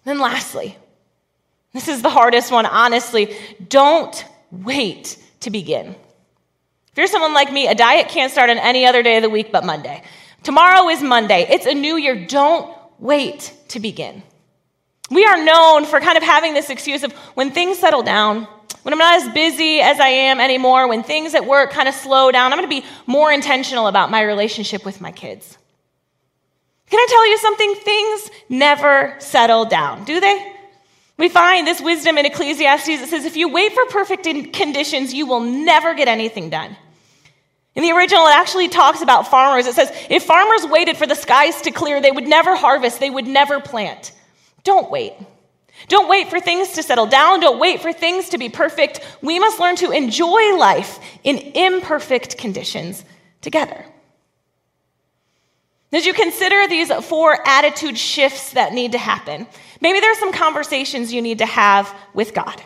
Then, 0.05 0.21
lastly, 0.21 0.79
this 1.75 1.87
is 1.87 2.01
the 2.01 2.09
hardest 2.09 2.51
one, 2.51 2.65
honestly. 2.65 3.37
Don't 3.69 4.25
wait 4.51 5.19
to 5.41 5.51
begin. 5.51 5.89
If 5.89 6.97
you're 6.97 7.07
someone 7.09 7.35
like 7.35 7.53
me, 7.53 7.69
a 7.69 7.75
diet 7.75 8.09
can't 8.09 8.33
start 8.33 8.49
on 8.49 8.57
any 8.57 8.87
other 8.87 9.03
day 9.03 9.19
of 9.19 9.23
the 9.23 9.29
week 9.29 9.53
but 9.53 9.67
Monday. 9.67 10.03
Tomorrow 10.43 10.89
is 10.89 11.03
Monday. 11.03 11.47
It's 11.49 11.67
a 11.67 11.75
new 11.75 11.97
year. 11.97 12.27
Don't 12.27 12.77
wait 12.99 13.55
to 13.69 13.81
begin. 13.81 14.23
We 15.11 15.25
are 15.25 15.43
known 15.45 15.85
for 15.85 16.01
kind 16.01 16.17
of 16.17 16.23
having 16.23 16.55
this 16.55 16.71
excuse 16.71 17.03
of 17.03 17.13
when 17.35 17.51
things 17.51 17.79
settle 17.79 18.03
down, 18.03 18.49
when 18.83 18.93
I'm 18.93 18.99
not 18.99 19.23
as 19.23 19.33
busy 19.33 19.81
as 19.81 20.01
I 20.01 20.09
am 20.09 20.41
anymore, 20.41 20.89
when 20.89 21.03
things 21.03 21.35
at 21.35 21.47
work 21.47 21.71
kind 21.71 21.89
of 21.89 21.95
slow 21.95 22.33
down, 22.33 22.53
I'm 22.53 22.59
going 22.59 22.69
to 22.69 22.83
be 22.83 22.87
more 23.07 23.31
intentional 23.31 23.87
about 23.87 24.11
my 24.11 24.23
relationship 24.23 24.85
with 24.85 25.01
my 25.01 25.13
kids. 25.13 25.59
Can 26.91 26.99
I 26.99 27.07
tell 27.09 27.29
you 27.29 27.39
something? 27.39 27.75
Things 27.77 28.31
never 28.49 29.15
settle 29.19 29.65
down, 29.65 30.05
do 30.05 30.19
they? 30.19 30.53
We 31.19 31.29
find 31.29 31.67
this 31.67 31.81
wisdom 31.81 32.19
in 32.19 32.27
Ecclesiastes 32.27 32.87
that 32.87 33.09
says 33.09 33.25
if 33.25 33.37
you 33.37 33.49
wait 33.49 33.73
for 33.73 33.85
perfect 33.87 34.25
conditions, 34.53 35.15
you 35.15 35.27
will 35.27 35.41
never 35.41 35.95
get 35.95 36.09
anything 36.09 36.51
done. 36.51 36.77
In 37.75 37.83
the 37.83 37.93
original, 37.93 38.27
it 38.27 38.35
actually 38.35 38.69
talks 38.69 39.01
about 39.01 39.29
farmers. 39.29 39.67
It 39.67 39.75
says, 39.75 39.91
if 40.11 40.25
farmers 40.25 40.67
waited 40.67 40.97
for 40.97 41.07
the 41.07 41.15
skies 41.15 41.63
to 41.63 41.71
clear, 41.71 42.01
they 42.01 42.11
would 42.11 42.29
never 42.29 42.55
harvest, 42.55 43.01
they 43.01 43.09
would 43.09 43.27
never 43.27 43.61
plant. 43.61 44.13
Don't 44.63 44.91
wait. 44.91 45.15
Don't 45.89 46.09
wait 46.09 46.29
for 46.29 46.39
things 46.39 46.73
to 46.73 46.83
settle 46.83 47.07
down. 47.07 47.41
Don't 47.41 47.59
wait 47.59 47.81
for 47.81 47.93
things 47.93 48.29
to 48.31 48.39
be 48.39 48.49
perfect. 48.49 49.01
We 49.23 49.39
must 49.39 49.59
learn 49.59 49.77
to 49.77 49.91
enjoy 49.91 50.57
life 50.57 51.01
in 51.25 51.39
imperfect 51.39 52.37
conditions 52.39 53.05
together. 53.41 53.85
As 55.93 56.07
you 56.07 56.15
consider 56.15 56.69
these 56.69 56.93
four 57.05 57.37
attitude 57.47 57.99
shifts 57.99 58.53
that 58.53 58.73
need 58.73 58.93
to 58.93 58.99
happen, 58.99 59.47
maybe 59.81 60.01
there's 60.01 60.19
some 60.19 60.33
conversations 60.33 61.13
you 61.13 61.21
need 61.21 61.39
to 61.39 61.47
have 61.47 61.95
with 62.15 62.33
God. 62.33 62.63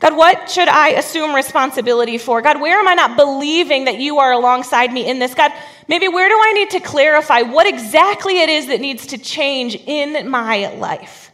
God, 0.00 0.16
what 0.16 0.50
should 0.50 0.68
I 0.68 0.90
assume 0.90 1.34
responsibility 1.34 2.16
for? 2.16 2.40
God, 2.40 2.58
where 2.58 2.78
am 2.78 2.88
I 2.88 2.94
not 2.94 3.16
believing 3.16 3.84
that 3.84 3.98
you 3.98 4.18
are 4.18 4.32
alongside 4.32 4.92
me 4.92 5.06
in 5.06 5.18
this? 5.18 5.34
God, 5.34 5.52
maybe 5.88 6.08
where 6.08 6.28
do 6.28 6.38
I 6.42 6.52
need 6.54 6.70
to 6.70 6.80
clarify 6.80 7.42
what 7.42 7.66
exactly 7.66 8.40
it 8.40 8.48
is 8.48 8.68
that 8.68 8.80
needs 8.80 9.08
to 9.08 9.18
change 9.18 9.74
in 9.74 10.30
my 10.30 10.74
life? 10.74 11.30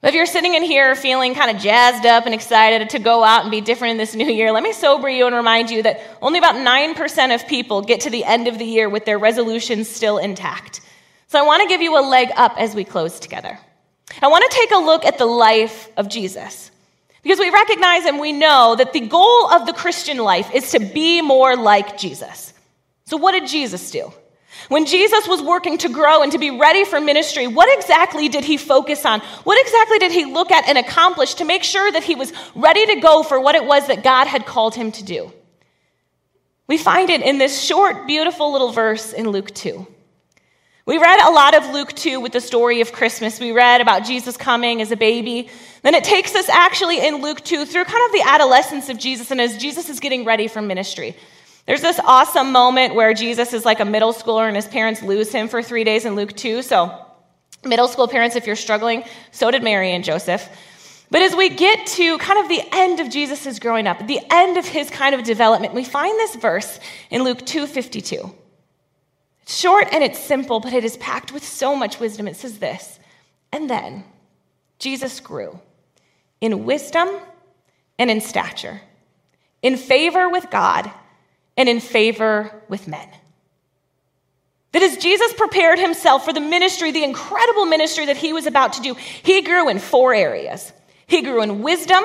If 0.00 0.14
you're 0.14 0.26
sitting 0.26 0.54
in 0.54 0.62
here 0.62 0.94
feeling 0.94 1.34
kind 1.34 1.56
of 1.56 1.60
jazzed 1.60 2.06
up 2.06 2.26
and 2.26 2.34
excited 2.34 2.90
to 2.90 3.00
go 3.00 3.24
out 3.24 3.42
and 3.42 3.50
be 3.50 3.60
different 3.60 3.92
in 3.92 3.96
this 3.96 4.14
new 4.14 4.30
year, 4.30 4.52
let 4.52 4.62
me 4.62 4.72
sober 4.72 5.08
you 5.08 5.26
and 5.26 5.34
remind 5.34 5.70
you 5.70 5.82
that 5.82 6.00
only 6.22 6.38
about 6.38 6.54
9% 6.54 7.34
of 7.34 7.48
people 7.48 7.82
get 7.82 8.02
to 8.02 8.10
the 8.10 8.24
end 8.24 8.46
of 8.46 8.58
the 8.58 8.64
year 8.64 8.88
with 8.88 9.04
their 9.04 9.18
resolutions 9.18 9.88
still 9.88 10.18
intact. 10.18 10.80
So 11.26 11.40
I 11.40 11.42
want 11.42 11.62
to 11.62 11.68
give 11.68 11.80
you 11.80 11.98
a 11.98 12.04
leg 12.06 12.28
up 12.36 12.54
as 12.56 12.76
we 12.76 12.84
close 12.84 13.18
together. 13.18 13.58
I 14.22 14.28
want 14.28 14.48
to 14.48 14.56
take 14.56 14.70
a 14.70 14.78
look 14.78 15.04
at 15.04 15.18
the 15.18 15.26
life 15.26 15.90
of 15.96 16.08
Jesus. 16.08 16.70
Because 17.26 17.40
we 17.40 17.50
recognize 17.50 18.04
and 18.04 18.20
we 18.20 18.30
know 18.30 18.76
that 18.78 18.92
the 18.92 19.00
goal 19.00 19.50
of 19.50 19.66
the 19.66 19.72
Christian 19.72 20.18
life 20.18 20.48
is 20.54 20.70
to 20.70 20.78
be 20.78 21.22
more 21.22 21.56
like 21.56 21.98
Jesus. 21.98 22.54
So, 23.06 23.16
what 23.16 23.32
did 23.32 23.48
Jesus 23.48 23.90
do? 23.90 24.12
When 24.68 24.86
Jesus 24.86 25.26
was 25.26 25.42
working 25.42 25.76
to 25.78 25.88
grow 25.88 26.22
and 26.22 26.30
to 26.30 26.38
be 26.38 26.52
ready 26.52 26.84
for 26.84 27.00
ministry, 27.00 27.48
what 27.48 27.68
exactly 27.76 28.28
did 28.28 28.44
he 28.44 28.56
focus 28.56 29.04
on? 29.04 29.18
What 29.42 29.60
exactly 29.60 29.98
did 29.98 30.12
he 30.12 30.24
look 30.24 30.52
at 30.52 30.68
and 30.68 30.78
accomplish 30.78 31.34
to 31.34 31.44
make 31.44 31.64
sure 31.64 31.90
that 31.90 32.04
he 32.04 32.14
was 32.14 32.32
ready 32.54 32.86
to 32.94 33.00
go 33.00 33.24
for 33.24 33.40
what 33.40 33.56
it 33.56 33.64
was 33.64 33.88
that 33.88 34.04
God 34.04 34.28
had 34.28 34.46
called 34.46 34.76
him 34.76 34.92
to 34.92 35.02
do? 35.02 35.32
We 36.68 36.78
find 36.78 37.10
it 37.10 37.22
in 37.22 37.38
this 37.38 37.60
short, 37.60 38.06
beautiful 38.06 38.52
little 38.52 38.70
verse 38.70 39.12
in 39.12 39.30
Luke 39.30 39.52
2. 39.52 39.84
We 40.86 40.98
read 40.98 41.18
a 41.18 41.32
lot 41.32 41.56
of 41.56 41.74
Luke 41.74 41.92
2 41.94 42.20
with 42.20 42.30
the 42.30 42.40
story 42.40 42.80
of 42.80 42.92
Christmas. 42.92 43.40
We 43.40 43.50
read 43.50 43.80
about 43.80 44.04
Jesus 44.04 44.36
coming 44.36 44.80
as 44.80 44.92
a 44.92 44.96
baby. 44.96 45.50
Then 45.82 45.96
it 45.96 46.04
takes 46.04 46.32
us 46.36 46.48
actually 46.48 47.04
in 47.04 47.20
Luke 47.22 47.40
2 47.40 47.64
through 47.64 47.84
kind 47.86 48.06
of 48.06 48.12
the 48.12 48.22
adolescence 48.24 48.88
of 48.88 48.96
Jesus 48.96 49.32
and 49.32 49.40
as 49.40 49.56
Jesus 49.56 49.90
is 49.90 49.98
getting 49.98 50.24
ready 50.24 50.46
for 50.46 50.62
ministry. 50.62 51.16
There's 51.66 51.80
this 51.80 51.98
awesome 52.04 52.52
moment 52.52 52.94
where 52.94 53.12
Jesus 53.14 53.52
is 53.52 53.64
like 53.64 53.80
a 53.80 53.84
middle 53.84 54.12
schooler 54.12 54.46
and 54.46 54.54
his 54.54 54.68
parents 54.68 55.02
lose 55.02 55.32
him 55.32 55.48
for 55.48 55.60
three 55.60 55.82
days 55.82 56.04
in 56.04 56.14
Luke 56.14 56.36
2. 56.36 56.62
So, 56.62 56.96
middle 57.64 57.88
school 57.88 58.06
parents, 58.06 58.36
if 58.36 58.46
you're 58.46 58.54
struggling, 58.54 59.02
so 59.32 59.50
did 59.50 59.64
Mary 59.64 59.90
and 59.90 60.04
Joseph. 60.04 60.48
But 61.10 61.22
as 61.22 61.34
we 61.34 61.48
get 61.48 61.84
to 61.88 62.16
kind 62.18 62.38
of 62.38 62.48
the 62.48 62.62
end 62.72 63.00
of 63.00 63.10
Jesus' 63.10 63.58
growing 63.58 63.88
up, 63.88 64.06
the 64.06 64.20
end 64.30 64.56
of 64.56 64.64
his 64.64 64.88
kind 64.90 65.16
of 65.16 65.24
development, 65.24 65.74
we 65.74 65.82
find 65.82 66.16
this 66.16 66.36
verse 66.36 66.78
in 67.10 67.24
Luke 67.24 67.40
2:52. 67.44 68.45
Short 69.46 69.86
and 69.92 70.02
it's 70.02 70.18
simple, 70.18 70.58
but 70.58 70.72
it 70.72 70.84
is 70.84 70.96
packed 70.96 71.32
with 71.32 71.44
so 71.44 71.76
much 71.76 72.00
wisdom. 72.00 72.26
It 72.26 72.36
says 72.36 72.58
this, 72.58 72.98
and 73.52 73.70
then 73.70 74.04
Jesus 74.78 75.20
grew 75.20 75.60
in 76.40 76.64
wisdom 76.64 77.08
and 77.98 78.10
in 78.10 78.20
stature, 78.20 78.80
in 79.62 79.76
favor 79.76 80.28
with 80.28 80.50
God 80.50 80.90
and 81.56 81.68
in 81.68 81.80
favor 81.80 82.52
with 82.68 82.88
men. 82.88 83.08
That 84.72 84.82
as 84.82 84.98
Jesus 84.98 85.32
prepared 85.32 85.78
himself 85.78 86.24
for 86.24 86.32
the 86.32 86.40
ministry, 86.40 86.90
the 86.90 87.04
incredible 87.04 87.64
ministry 87.64 88.06
that 88.06 88.16
he 88.16 88.32
was 88.32 88.46
about 88.46 88.74
to 88.74 88.82
do, 88.82 88.94
he 88.94 89.42
grew 89.42 89.68
in 89.68 89.78
four 89.78 90.12
areas. 90.12 90.72
He 91.06 91.22
grew 91.22 91.40
in 91.40 91.62
wisdom, 91.62 92.04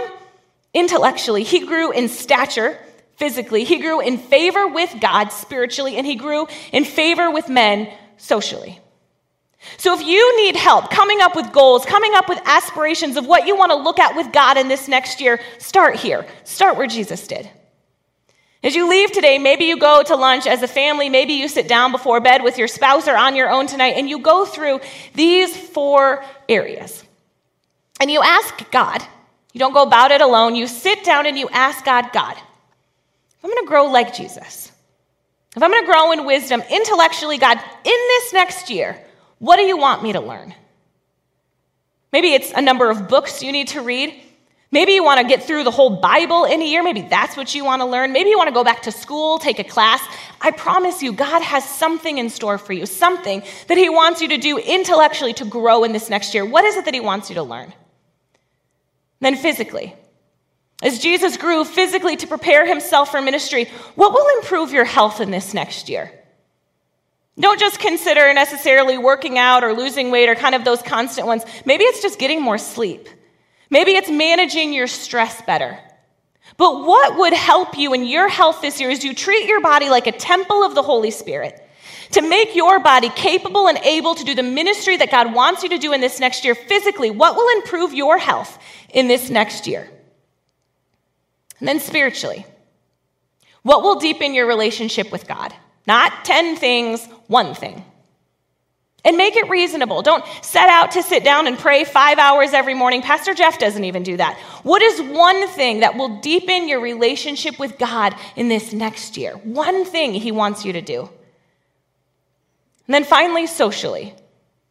intellectually, 0.73 1.43
he 1.43 1.65
grew 1.65 1.91
in 1.91 2.07
stature, 2.07 2.77
physically, 3.21 3.63
he 3.63 3.77
grew 3.77 3.99
in 3.99 4.17
favor 4.17 4.67
with 4.67 4.99
God 4.99 5.29
spiritually, 5.31 5.95
and 5.95 6.07
he 6.07 6.15
grew 6.15 6.47
in 6.71 6.83
favor 6.83 7.29
with 7.29 7.49
men 7.49 7.87
socially. 8.17 8.79
So, 9.77 9.93
if 9.93 10.01
you 10.01 10.37
need 10.37 10.55
help 10.55 10.89
coming 10.89 11.21
up 11.21 11.35
with 11.35 11.53
goals, 11.53 11.85
coming 11.85 12.15
up 12.15 12.27
with 12.27 12.41
aspirations 12.45 13.17
of 13.17 13.27
what 13.27 13.45
you 13.45 13.55
want 13.55 13.71
to 13.73 13.75
look 13.75 13.99
at 13.99 14.15
with 14.15 14.33
God 14.33 14.57
in 14.57 14.69
this 14.69 14.87
next 14.87 15.21
year, 15.21 15.39
start 15.59 15.97
here. 15.97 16.25
Start 16.45 16.77
where 16.77 16.87
Jesus 16.87 17.27
did. 17.27 17.47
As 18.63 18.73
you 18.73 18.89
leave 18.89 19.11
today, 19.11 19.37
maybe 19.37 19.65
you 19.65 19.77
go 19.77 20.01
to 20.01 20.15
lunch 20.15 20.47
as 20.47 20.63
a 20.63 20.67
family, 20.67 21.07
maybe 21.07 21.33
you 21.33 21.47
sit 21.47 21.67
down 21.67 21.91
before 21.91 22.21
bed 22.21 22.41
with 22.41 22.57
your 22.57 22.67
spouse 22.67 23.07
or 23.07 23.15
on 23.15 23.35
your 23.35 23.51
own 23.51 23.67
tonight, 23.67 23.97
and 23.97 24.09
you 24.09 24.17
go 24.17 24.45
through 24.45 24.79
these 25.13 25.55
four 25.55 26.25
areas. 26.49 27.03
And 27.99 28.09
you 28.09 28.23
ask 28.23 28.71
God, 28.71 29.03
you 29.53 29.59
don't 29.59 29.73
go 29.73 29.83
about 29.83 30.09
it 30.09 30.21
alone, 30.21 30.55
you 30.55 30.65
sit 30.65 31.03
down 31.03 31.27
and 31.27 31.37
you 31.37 31.47
ask 31.49 31.85
God, 31.85 32.11
God, 32.13 32.35
if 33.41 33.45
I'm 33.45 33.49
gonna 33.49 33.67
grow 33.67 33.85
like 33.87 34.13
Jesus, 34.13 34.71
if 35.55 35.63
I'm 35.63 35.71
gonna 35.71 35.85
grow 35.85 36.11
in 36.11 36.25
wisdom, 36.25 36.61
intellectually, 36.69 37.39
God, 37.39 37.57
in 37.57 37.83
this 37.83 38.33
next 38.33 38.69
year, 38.69 39.03
what 39.39 39.55
do 39.57 39.63
you 39.63 39.77
want 39.77 40.03
me 40.03 40.13
to 40.13 40.19
learn? 40.19 40.53
Maybe 42.13 42.33
it's 42.33 42.51
a 42.51 42.61
number 42.61 42.91
of 42.91 43.07
books 43.07 43.41
you 43.41 43.51
need 43.51 43.69
to 43.69 43.81
read. 43.81 44.13
Maybe 44.69 44.91
you 44.93 45.03
want 45.03 45.19
to 45.19 45.27
get 45.27 45.43
through 45.43 45.63
the 45.63 45.71
whole 45.71 45.99
Bible 45.99 46.45
in 46.45 46.61
a 46.61 46.65
year. 46.65 46.83
Maybe 46.83 47.01
that's 47.01 47.35
what 47.35 47.55
you 47.55 47.65
want 47.65 47.81
to 47.81 47.85
learn. 47.85 48.13
Maybe 48.13 48.29
you 48.29 48.37
want 48.37 48.49
to 48.49 48.53
go 48.53 48.63
back 48.63 48.83
to 48.83 48.91
school, 48.91 49.39
take 49.39 49.59
a 49.59 49.63
class. 49.63 50.01
I 50.39 50.51
promise 50.51 51.01
you, 51.01 51.11
God 51.11 51.41
has 51.41 51.67
something 51.67 52.19
in 52.19 52.29
store 52.29 52.57
for 52.57 52.71
you, 52.71 52.85
something 52.85 53.43
that 53.67 53.77
He 53.77 53.89
wants 53.89 54.21
you 54.21 54.27
to 54.29 54.37
do 54.37 54.57
intellectually 54.59 55.33
to 55.33 55.45
grow 55.45 55.83
in 55.83 55.91
this 55.91 56.09
next 56.09 56.33
year. 56.33 56.45
What 56.45 56.63
is 56.63 56.77
it 56.77 56.85
that 56.85 56.93
He 56.93 57.01
wants 57.01 57.29
you 57.29 57.35
to 57.35 57.43
learn? 57.43 57.73
Then, 59.19 59.35
physically, 59.35 59.95
as 60.81 60.99
Jesus 60.99 61.37
grew 61.37 61.63
physically 61.63 62.15
to 62.17 62.27
prepare 62.27 62.65
Himself 62.65 63.11
for 63.11 63.21
ministry, 63.21 63.65
what 63.95 64.13
will 64.13 64.39
improve 64.39 64.71
your 64.71 64.85
health 64.85 65.21
in 65.21 65.31
this 65.31 65.53
next 65.53 65.89
year? 65.89 66.11
Don't 67.39 67.59
just 67.59 67.79
consider 67.79 68.33
necessarily 68.33 68.97
working 68.97 69.37
out 69.37 69.63
or 69.63 69.73
losing 69.73 70.11
weight 70.11 70.29
or 70.29 70.35
kind 70.35 70.55
of 70.55 70.65
those 70.65 70.81
constant 70.81 71.27
ones. 71.27 71.43
Maybe 71.65 71.83
it's 71.83 72.01
just 72.01 72.19
getting 72.19 72.41
more 72.41 72.57
sleep. 72.57 73.07
Maybe 73.69 73.91
it's 73.91 74.09
managing 74.09 74.73
your 74.73 74.87
stress 74.87 75.41
better. 75.43 75.79
But 76.57 76.85
what 76.85 77.17
would 77.17 77.33
help 77.33 77.77
you 77.77 77.93
in 77.93 78.05
your 78.05 78.27
health 78.27 78.61
this 78.61 78.79
year 78.79 78.89
is 78.89 79.03
you 79.03 79.15
treat 79.15 79.47
your 79.47 79.61
body 79.61 79.89
like 79.89 80.07
a 80.07 80.11
temple 80.11 80.63
of 80.63 80.75
the 80.75 80.83
Holy 80.83 81.09
Spirit 81.11 81.59
to 82.11 82.21
make 82.21 82.55
your 82.55 82.79
body 82.79 83.09
capable 83.09 83.67
and 83.67 83.77
able 83.79 84.15
to 84.15 84.23
do 84.25 84.35
the 84.35 84.43
ministry 84.43 84.97
that 84.97 85.09
God 85.09 85.33
wants 85.33 85.63
you 85.63 85.69
to 85.69 85.77
do 85.77 85.93
in 85.93 86.01
this 86.01 86.19
next 86.19 86.43
year 86.43 86.55
physically. 86.55 87.09
What 87.09 87.35
will 87.35 87.57
improve 87.57 87.93
your 87.93 88.17
health 88.17 88.59
in 88.93 89.07
this 89.07 89.29
next 89.29 89.65
year? 89.65 89.89
And 91.61 91.67
then 91.67 91.79
spiritually, 91.79 92.45
what 93.61 93.83
will 93.83 93.99
deepen 93.99 94.33
your 94.33 94.47
relationship 94.47 95.11
with 95.11 95.27
God? 95.27 95.53
Not 95.87 96.25
10 96.25 96.55
things, 96.55 97.05
one 97.27 97.53
thing. 97.53 97.85
And 99.05 99.15
make 99.15 99.35
it 99.35 99.47
reasonable. 99.47 100.01
Don't 100.01 100.23
set 100.43 100.69
out 100.69 100.91
to 100.91 101.03
sit 101.03 101.23
down 101.23 101.45
and 101.45 101.57
pray 101.57 101.83
five 101.83 102.17
hours 102.17 102.53
every 102.53 102.73
morning. 102.73 103.03
Pastor 103.03 103.35
Jeff 103.35 103.59
doesn't 103.59 103.83
even 103.83 104.01
do 104.01 104.17
that. 104.17 104.37
What 104.63 104.81
is 104.81 105.01
one 105.01 105.47
thing 105.49 105.79
that 105.79 105.95
will 105.95 106.19
deepen 106.19 106.67
your 106.67 106.79
relationship 106.79 107.59
with 107.59 107.77
God 107.77 108.15
in 108.35 108.47
this 108.47 108.73
next 108.73 109.17
year? 109.17 109.33
One 109.37 109.85
thing 109.85 110.13
He 110.13 110.31
wants 110.31 110.65
you 110.65 110.73
to 110.73 110.81
do. 110.81 111.09
And 112.87 112.93
then 112.93 113.03
finally, 113.03 113.47
socially. 113.47 114.13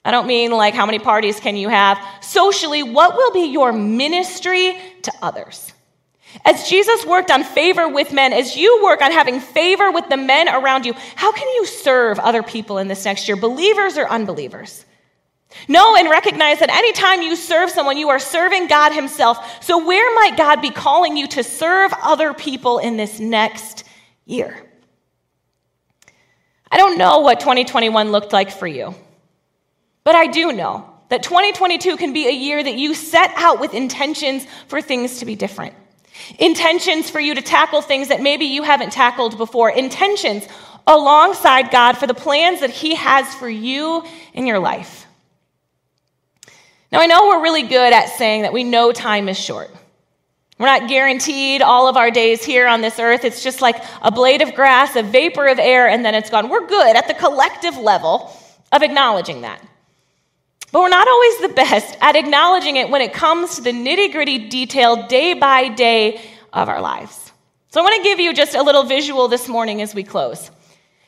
I 0.05 0.11
don't 0.11 0.27
mean 0.27 0.51
like 0.51 0.75
how 0.75 0.87
many 0.87 0.99
parties 0.99 1.39
can 1.41 1.57
you 1.57 1.69
have. 1.69 1.99
Socially, 2.21 2.83
what 2.83 3.15
will 3.15 3.33
be 3.33 3.47
your 3.53 3.73
ministry 3.73 4.77
to 5.03 5.13
others? 5.23 5.73
As 6.45 6.69
Jesus 6.69 7.05
worked 7.05 7.31
on 7.31 7.45
favor 7.45 7.89
with 7.89 8.13
men, 8.13 8.33
as 8.33 8.57
you 8.57 8.83
work 8.83 9.03
on 9.03 9.13
having 9.13 9.41
favor 9.41 9.91
with 9.91 10.09
the 10.09 10.17
men 10.17 10.49
around 10.49 10.87
you, 10.87 10.95
how 11.17 11.33
can 11.33 11.49
you 11.49 11.67
serve 11.67 12.19
other 12.19 12.43
people 12.43 12.79
in 12.79 12.89
this 12.89 13.05
next 13.05 13.29
year, 13.29 13.37
believers 13.37 13.99
or 13.99 14.09
unbelievers? 14.09 14.85
Know 15.67 15.97
and 15.97 16.09
recognize 16.09 16.61
that 16.61 16.71
anytime 16.71 17.23
you 17.23 17.35
serve 17.35 17.71
someone, 17.71 17.97
you 17.97 18.09
are 18.11 18.21
serving 18.21 18.69
God 18.69 18.93
Himself. 18.93 19.63
So, 19.65 19.85
where 19.85 20.15
might 20.15 20.37
God 20.37 20.63
be 20.63 20.71
calling 20.71 21.17
you 21.17 21.27
to 21.29 21.43
serve 21.43 21.93
other 22.01 22.33
people 22.33 22.79
in 22.79 22.97
this 22.97 23.19
next 23.19 23.85
year? 24.27 24.57
I 26.71 26.77
don't 26.77 26.99
know 26.99 27.19
what 27.19 27.41
2021 27.41 28.13
looked 28.13 28.33
like 28.33 28.53
for 28.53 28.69
you, 28.69 28.95
but 30.05 30.15
I 30.15 30.29
do 30.29 30.53
know 30.53 30.89
that 31.09 31.25
2022 31.25 31.97
can 31.97 32.13
be 32.13 32.29
a 32.29 32.33
year 32.33 32.63
that 32.63 32.75
you 32.75 32.95
set 32.95 33.33
out 33.37 33.59
with 33.59 33.75
intentions 33.75 34.47
for 34.69 34.81
things 34.81 35.19
to 35.19 35.27
be 35.27 35.35
different. 35.35 35.75
Intentions 36.39 37.11
for 37.11 37.21
you 37.21 37.35
to 37.35 37.43
tackle 37.43 37.83
things 37.83 38.09
that 38.09 38.21
maybe 38.21 38.47
you 38.47 38.63
haven't 38.63 38.93
tackled 38.93 39.37
before. 39.39 39.71
Intentions 39.71 40.47
alongside 40.87 41.71
God 41.71 41.97
for 41.99 42.07
the 42.07 42.15
plans 42.15 42.61
that 42.61 42.71
He 42.71 42.95
has 42.95 43.33
for 43.35 43.49
you 43.49 44.05
in 44.33 44.47
your 44.47 44.59
life. 44.59 45.07
Now, 46.93 47.01
I 47.01 47.07
know 47.07 47.29
we're 47.29 47.43
really 47.43 47.63
good 47.63 47.93
at 47.93 48.09
saying 48.09 48.43
that 48.43 48.53
we 48.53 48.65
know 48.65 48.93
time 48.93 49.29
is 49.29 49.39
short. 49.39 49.71
We're 50.59 50.67
not 50.67 50.89
guaranteed 50.89 51.63
all 51.63 51.89
of 51.89 51.97
our 51.97 52.11
days 52.11 52.45
here 52.45 52.67
on 52.67 52.83
this 52.83 52.99
earth. 52.99 53.25
It's 53.25 53.43
just 53.43 53.63
like 53.63 53.83
a 54.03 54.11
blade 54.11 54.43
of 54.43 54.55
grass, 54.55 54.95
a 54.95 55.03
vapor 55.03 55.47
of 55.47 55.59
air, 55.59 55.89
and 55.89 56.05
then 56.05 56.15
it's 56.15 56.29
gone. 56.29 56.51
We're 56.51 56.67
good 56.67 56.97
at 56.97 57.09
the 57.09 57.15
collective 57.15 57.79
level 57.79 58.37
of 58.71 58.83
acknowledging 58.83 59.41
that. 59.41 59.63
But 60.73 60.81
we're 60.81 60.89
not 60.89 61.09
always 61.09 61.39
the 61.39 61.49
best 61.49 61.97
at 62.01 62.17
acknowledging 62.17 62.77
it 62.77 62.91
when 62.91 63.01
it 63.01 63.13
comes 63.13 63.57
to 63.57 63.63
the 63.63 63.73
nitty 63.73 64.13
gritty 64.13 64.49
detail 64.49 65.07
day 65.09 65.35
by 65.35 65.69
day 65.69 66.21
of 66.53 66.69
our 66.69 66.81
lives. 66.81 67.33
So 67.71 67.81
I 67.81 67.85
want 67.85 67.97
to 67.97 68.03
give 68.03 68.21
you 68.21 68.33
just 68.33 68.55
a 68.55 68.63
little 68.63 68.85
visual 68.85 69.29
this 69.29 69.49
morning 69.49 69.83
as 69.83 69.95
we 69.95 70.03
close. 70.03 70.51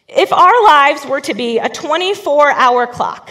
If 0.08 0.32
our 0.32 0.64
lives 0.64 1.06
were 1.06 1.20
to 1.22 1.34
be 1.34 1.58
a 1.58 1.68
24 1.68 2.52
hour 2.52 2.86
clock, 2.86 3.30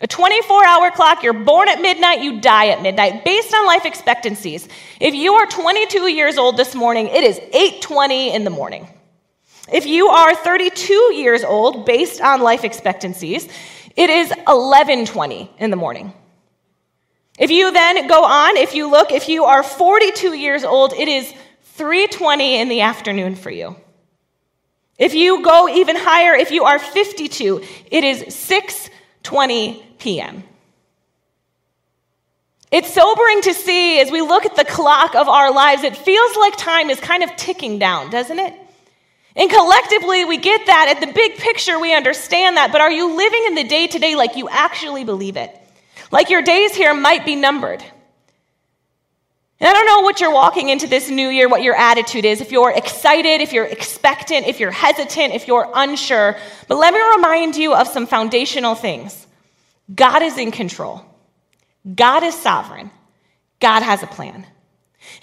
a 0.00 0.06
24 0.06 0.64
hour 0.64 0.90
clock, 0.90 1.22
you're 1.22 1.32
born 1.32 1.68
at 1.68 1.80
midnight, 1.80 2.22
you 2.22 2.40
die 2.40 2.68
at 2.68 2.82
midnight, 2.82 3.24
based 3.24 3.54
on 3.54 3.66
life 3.66 3.84
expectancies. 3.84 4.68
If 5.00 5.14
you 5.14 5.34
are 5.34 5.46
22 5.46 6.08
years 6.08 6.38
old 6.38 6.56
this 6.56 6.74
morning, 6.74 7.06
it 7.06 7.22
is 7.22 7.38
8:20 7.52 8.32
in 8.32 8.42
the 8.44 8.50
morning. 8.50 8.88
If 9.72 9.86
you 9.86 10.08
are 10.08 10.34
32 10.34 11.14
years 11.14 11.44
old, 11.44 11.86
based 11.86 12.20
on 12.20 12.40
life 12.40 12.64
expectancies, 12.64 13.48
it 13.96 14.10
is 14.10 14.32
11:20 14.46 15.50
in 15.58 15.70
the 15.70 15.76
morning. 15.76 16.12
If 17.38 17.50
you 17.50 17.70
then 17.70 18.06
go 18.06 18.24
on, 18.24 18.56
if 18.56 18.74
you 18.74 18.90
look, 18.90 19.10
if 19.10 19.28
you 19.28 19.44
are 19.44 19.62
42 19.62 20.34
years 20.34 20.64
old, 20.64 20.92
it 20.92 21.08
is 21.08 21.32
3:20 21.76 22.60
in 22.60 22.68
the 22.68 22.82
afternoon 22.82 23.36
for 23.36 23.50
you. 23.50 23.76
If 24.98 25.14
you 25.14 25.42
go 25.42 25.68
even 25.68 25.96
higher, 25.96 26.34
if 26.34 26.50
you 26.50 26.64
are 26.64 26.78
52, 26.78 27.62
it 27.90 28.04
is 28.04 28.22
6:20 28.34 29.82
p.m. 29.98 30.44
It's 32.70 32.92
sobering 32.92 33.42
to 33.42 33.52
see 33.52 34.00
as 34.00 34.10
we 34.10 34.22
look 34.22 34.46
at 34.46 34.56
the 34.56 34.64
clock 34.64 35.14
of 35.14 35.28
our 35.28 35.52
lives, 35.52 35.82
it 35.82 35.96
feels 35.96 36.36
like 36.36 36.56
time 36.56 36.88
is 36.88 36.98
kind 37.00 37.22
of 37.22 37.34
ticking 37.36 37.78
down, 37.78 38.10
doesn't 38.10 38.38
it? 38.38 38.54
And 39.34 39.50
collectively, 39.50 40.24
we 40.24 40.36
get 40.36 40.66
that. 40.66 40.94
At 40.94 41.06
the 41.06 41.12
big 41.12 41.36
picture, 41.36 41.78
we 41.78 41.94
understand 41.94 42.56
that. 42.56 42.70
But 42.70 42.80
are 42.80 42.90
you 42.90 43.16
living 43.16 43.44
in 43.46 43.54
the 43.54 43.64
day 43.64 43.86
to 43.86 43.98
day 43.98 44.14
like 44.14 44.36
you 44.36 44.48
actually 44.48 45.04
believe 45.04 45.36
it? 45.36 45.56
Like 46.10 46.28
your 46.28 46.42
days 46.42 46.74
here 46.74 46.92
might 46.92 47.24
be 47.24 47.34
numbered. 47.34 47.82
And 49.62 49.68
I 49.68 49.72
don't 49.74 49.86
know 49.86 50.00
what 50.00 50.20
you're 50.20 50.34
walking 50.34 50.70
into 50.70 50.88
this 50.88 51.08
new 51.08 51.28
year, 51.28 51.48
what 51.48 51.62
your 51.62 51.76
attitude 51.76 52.24
is, 52.24 52.40
if 52.40 52.50
you're 52.50 52.72
excited, 52.72 53.40
if 53.40 53.52
you're 53.52 53.64
expectant, 53.64 54.48
if 54.48 54.58
you're 54.58 54.72
hesitant, 54.72 55.34
if 55.34 55.46
you're 55.46 55.70
unsure. 55.72 56.36
But 56.66 56.78
let 56.78 56.92
me 56.92 57.00
remind 57.16 57.54
you 57.54 57.72
of 57.72 57.86
some 57.86 58.08
foundational 58.08 58.74
things 58.74 59.24
God 59.94 60.20
is 60.22 60.36
in 60.36 60.50
control, 60.50 61.06
God 61.94 62.24
is 62.24 62.34
sovereign, 62.34 62.90
God 63.60 63.84
has 63.84 64.02
a 64.02 64.08
plan. 64.08 64.44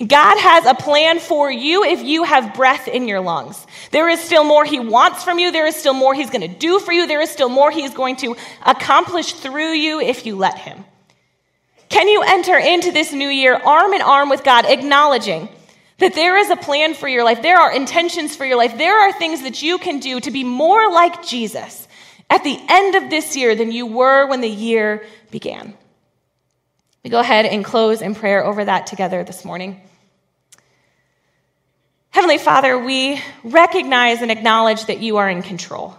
God 0.08 0.38
has 0.40 0.66
a 0.66 0.74
plan 0.74 1.20
for 1.20 1.52
you 1.52 1.84
if 1.84 2.02
you 2.02 2.24
have 2.24 2.54
breath 2.54 2.88
in 2.88 3.08
your 3.08 3.20
lungs. 3.20 3.68
There 3.92 4.08
is 4.08 4.22
still 4.22 4.46
more 4.46 4.64
He 4.64 4.80
wants 4.80 5.26
from 5.26 5.40
you. 5.40 5.52
There 5.52 5.68
is 5.68 5.76
still 5.76 5.94
more 5.94 6.14
He's 6.14 6.30
going 6.30 6.42
to 6.42 6.48
do 6.48 6.80
for 6.80 6.94
you. 6.94 7.06
There 7.06 7.20
is 7.20 7.30
still 7.30 7.50
more 7.50 7.70
He's 7.70 7.94
going 7.94 8.16
to 8.18 8.38
accomplish 8.66 9.34
through 9.34 9.74
you 9.74 10.00
if 10.00 10.26
you 10.26 10.38
let 10.38 10.58
Him. 10.58 10.86
Can 11.90 12.08
you 12.08 12.24
enter 12.26 12.58
into 12.58 12.92
this 12.92 13.12
new 13.12 13.28
year 13.28 13.56
arm 13.56 13.94
in 13.94 14.02
arm 14.02 14.30
with 14.30 14.44
God, 14.44 14.66
acknowledging 14.66 15.50
that 15.98 16.14
there 16.14 16.38
is 16.38 16.50
a 16.50 16.56
plan 16.56 16.94
for 16.94 17.10
your 17.10 17.26
life? 17.26 17.42
There 17.42 17.58
are 17.58 17.74
intentions 17.74 18.38
for 18.38 18.46
your 18.46 18.58
life. 18.58 18.78
There 18.78 18.98
are 18.98 19.12
things 19.12 19.42
that 19.42 19.62
you 19.62 19.80
can 19.80 20.00
do 20.00 20.22
to 20.22 20.32
be 20.32 20.46
more 20.46 20.90
like 20.92 21.26
Jesus 21.26 21.88
at 22.30 22.44
the 22.46 22.58
end 22.70 22.96
of 22.96 23.10
this 23.10 23.36
year 23.36 23.54
than 23.54 23.72
you 23.72 23.86
were 23.86 24.28
when 24.28 24.40
the 24.40 24.50
year 24.50 25.06
began. 25.32 25.74
We 27.04 27.10
go 27.10 27.20
ahead 27.20 27.46
and 27.46 27.64
close 27.64 28.02
in 28.02 28.16
prayer 28.16 28.44
over 28.44 28.66
that 28.66 28.88
together 28.88 29.24
this 29.24 29.46
morning. 29.46 29.80
Heavenly 32.10 32.38
Father, 32.38 32.78
we 32.78 33.22
recognize 33.44 34.22
and 34.22 34.32
acknowledge 34.32 34.86
that 34.86 35.00
you 35.00 35.18
are 35.18 35.30
in 35.30 35.42
control. 35.42 35.96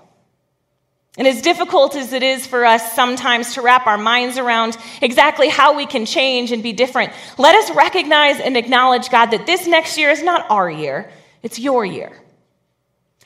And 1.16 1.26
as 1.26 1.42
difficult 1.42 1.96
as 1.96 2.12
it 2.12 2.22
is 2.22 2.46
for 2.46 2.64
us 2.64 2.92
sometimes 2.92 3.54
to 3.54 3.62
wrap 3.62 3.86
our 3.86 3.98
minds 3.98 4.38
around 4.38 4.76
exactly 5.02 5.48
how 5.48 5.76
we 5.76 5.86
can 5.86 6.06
change 6.06 6.52
and 6.52 6.62
be 6.62 6.72
different, 6.72 7.12
let 7.38 7.54
us 7.54 7.74
recognize 7.74 8.38
and 8.38 8.56
acknowledge, 8.56 9.10
God, 9.10 9.26
that 9.26 9.46
this 9.46 9.66
next 9.66 9.98
year 9.98 10.10
is 10.10 10.22
not 10.22 10.48
our 10.50 10.70
year, 10.70 11.10
it's 11.42 11.58
your 11.58 11.84
year. 11.84 12.12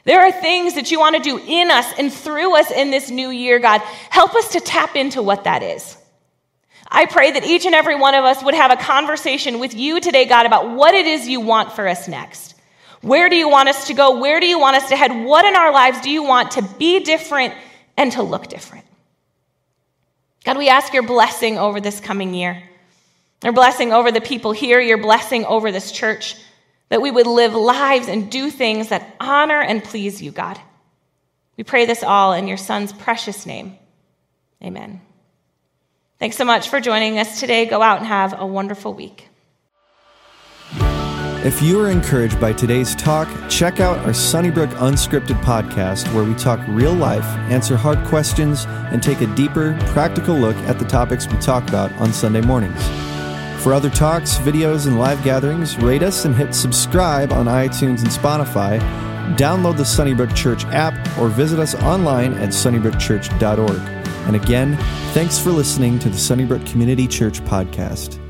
There 0.05 0.21
are 0.21 0.33
things 0.33 0.75
that 0.75 0.91
you 0.91 1.01
want 1.01 1.17
to 1.17 1.23
do 1.23 1.39
in 1.39 1.71
us 1.71 1.87
and 1.99 2.13
through 2.13 2.57
us 2.57 2.71
in 2.71 2.91
this 2.91 3.11
new 3.11 3.31
year, 3.31 3.59
God. 3.59 3.81
Help 4.11 4.35
us 4.35 4.53
to 4.53 4.61
tap 4.61 4.97
into 4.97 5.23
what 5.23 5.45
that 5.45 5.63
is. 5.63 5.97
I 6.91 7.07
pray 7.07 7.33
that 7.33 7.45
each 7.45 7.67
and 7.67 7.75
every 7.75 7.95
one 7.97 8.15
of 8.15 8.25
us 8.25 8.43
would 8.43 8.55
have 8.55 8.71
a 8.71 8.77
conversation 8.77 9.59
with 9.59 9.75
you 9.75 10.01
today, 10.01 10.27
God, 10.27 10.47
about 10.47 10.71
what 10.71 10.95
it 10.95 11.07
is 11.07 11.29
you 11.29 11.41
want 11.41 11.73
for 11.73 11.89
us 11.89 12.09
next. 12.09 12.55
Where 13.01 13.29
do 13.29 13.37
you 13.37 13.49
want 13.49 13.69
us 13.69 13.89
to 13.89 13.95
go? 13.95 14.19
Where 14.19 14.41
do 14.41 14.47
you 14.47 14.59
want 14.59 14.77
us 14.77 14.89
to 14.89 14.97
head? 14.97 15.25
What 15.25 15.45
in 15.45 15.57
our 15.57 15.73
lives 15.73 16.01
do 16.01 16.11
you 16.11 16.23
want 16.23 16.53
to 16.53 16.63
be 16.63 17.01
different 17.01 17.55
and 17.97 18.13
to 18.13 18.23
look 18.23 18.49
different. 18.49 18.85
God, 20.45 20.59
we 20.59 20.69
ask 20.69 20.93
your 20.93 21.03
blessing 21.03 21.59
over 21.59 21.81
this 21.81 22.01
coming 22.01 22.35
year, 22.35 22.63
your 23.43 23.53
blessing 23.53 23.93
over 23.93 24.13
the 24.13 24.21
people 24.21 24.53
here, 24.53 24.81
your 24.81 24.99
blessing 24.99 25.45
over 25.45 25.73
this 25.73 25.91
church, 25.91 26.37
that 26.91 27.01
we 27.01 27.11
would 27.11 27.27
live 27.27 27.55
lives 27.55 28.09
and 28.09 28.31
do 28.31 28.51
things 28.51 28.91
that 28.91 29.17
honor 29.21 29.61
and 29.61 29.83
please 29.83 30.21
you, 30.21 30.31
God. 30.31 30.59
We 31.57 31.65
pray 31.65 31.87
this 31.87 32.03
all 32.03 32.33
in 32.33 32.47
your 32.47 32.57
Son's 32.57 32.93
precious 32.93 33.47
name. 33.47 33.79
Amen. 34.63 35.01
Thanks 36.25 36.39
so 36.39 36.47
much 36.47 36.71
for 36.71 36.81
joining 36.81 37.19
us 37.19 37.39
today. 37.39 37.67
Go 37.67 37.83
out 37.83 37.99
and 37.99 38.07
have 38.07 38.41
a 38.41 38.47
wonderful 38.47 38.95
week. 38.95 39.29
If 41.45 41.61
you 41.61 41.79
are 41.83 41.91
encouraged 41.91 42.41
by 42.41 42.55
today's 42.55 42.95
talk, 42.95 43.29
check 43.51 43.79
out 43.79 43.99
our 44.07 44.15
Sunnybrook 44.15 44.71
Unscripted 44.71 45.39
podcast, 45.43 46.11
where 46.15 46.25
we 46.25 46.35
talk 46.37 46.61
real 46.67 46.95
life, 46.95 47.27
answer 47.53 47.77
hard 47.77 48.03
questions, 48.07 48.65
and 48.91 49.03
take 49.03 49.21
a 49.21 49.27
deeper, 49.35 49.77
practical 49.89 50.35
look 50.35 50.57
at 50.67 50.79
the 50.79 50.87
topics 50.87 51.29
we 51.29 51.37
talk 51.41 51.69
about 51.69 51.93
on 51.97 52.11
Sunday 52.11 52.41
mornings. 52.41 52.83
For 53.63 53.75
other 53.75 53.91
talks, 53.91 54.39
videos, 54.39 54.87
and 54.87 54.99
live 54.99 55.23
gatherings, 55.25 55.77
rate 55.77 56.03
us 56.03 56.25
and 56.25 56.35
hit 56.35 56.55
subscribe 56.55 57.35
on 57.35 57.45
iTunes 57.45 57.99
and 57.99 58.09
Spotify. 58.09 58.81
Download 59.37 59.77
the 59.77 59.85
Sunnybrook 59.85 60.35
Church 60.35 60.65
app 60.69 60.95
or 61.19 61.29
visit 61.29 61.59
us 61.59 61.75
online 61.75 62.33
at 62.39 62.49
sunnybrookchurch.org. 62.49 64.04
And 64.27 64.37
again, 64.37 64.77
thanks 65.13 65.39
for 65.39 65.51
listening 65.51 65.99
to 66.01 66.09
the 66.09 66.19
Sunnybrook 66.19 66.65
Community 66.67 67.07
Church 67.07 67.41
podcast. 67.43 68.24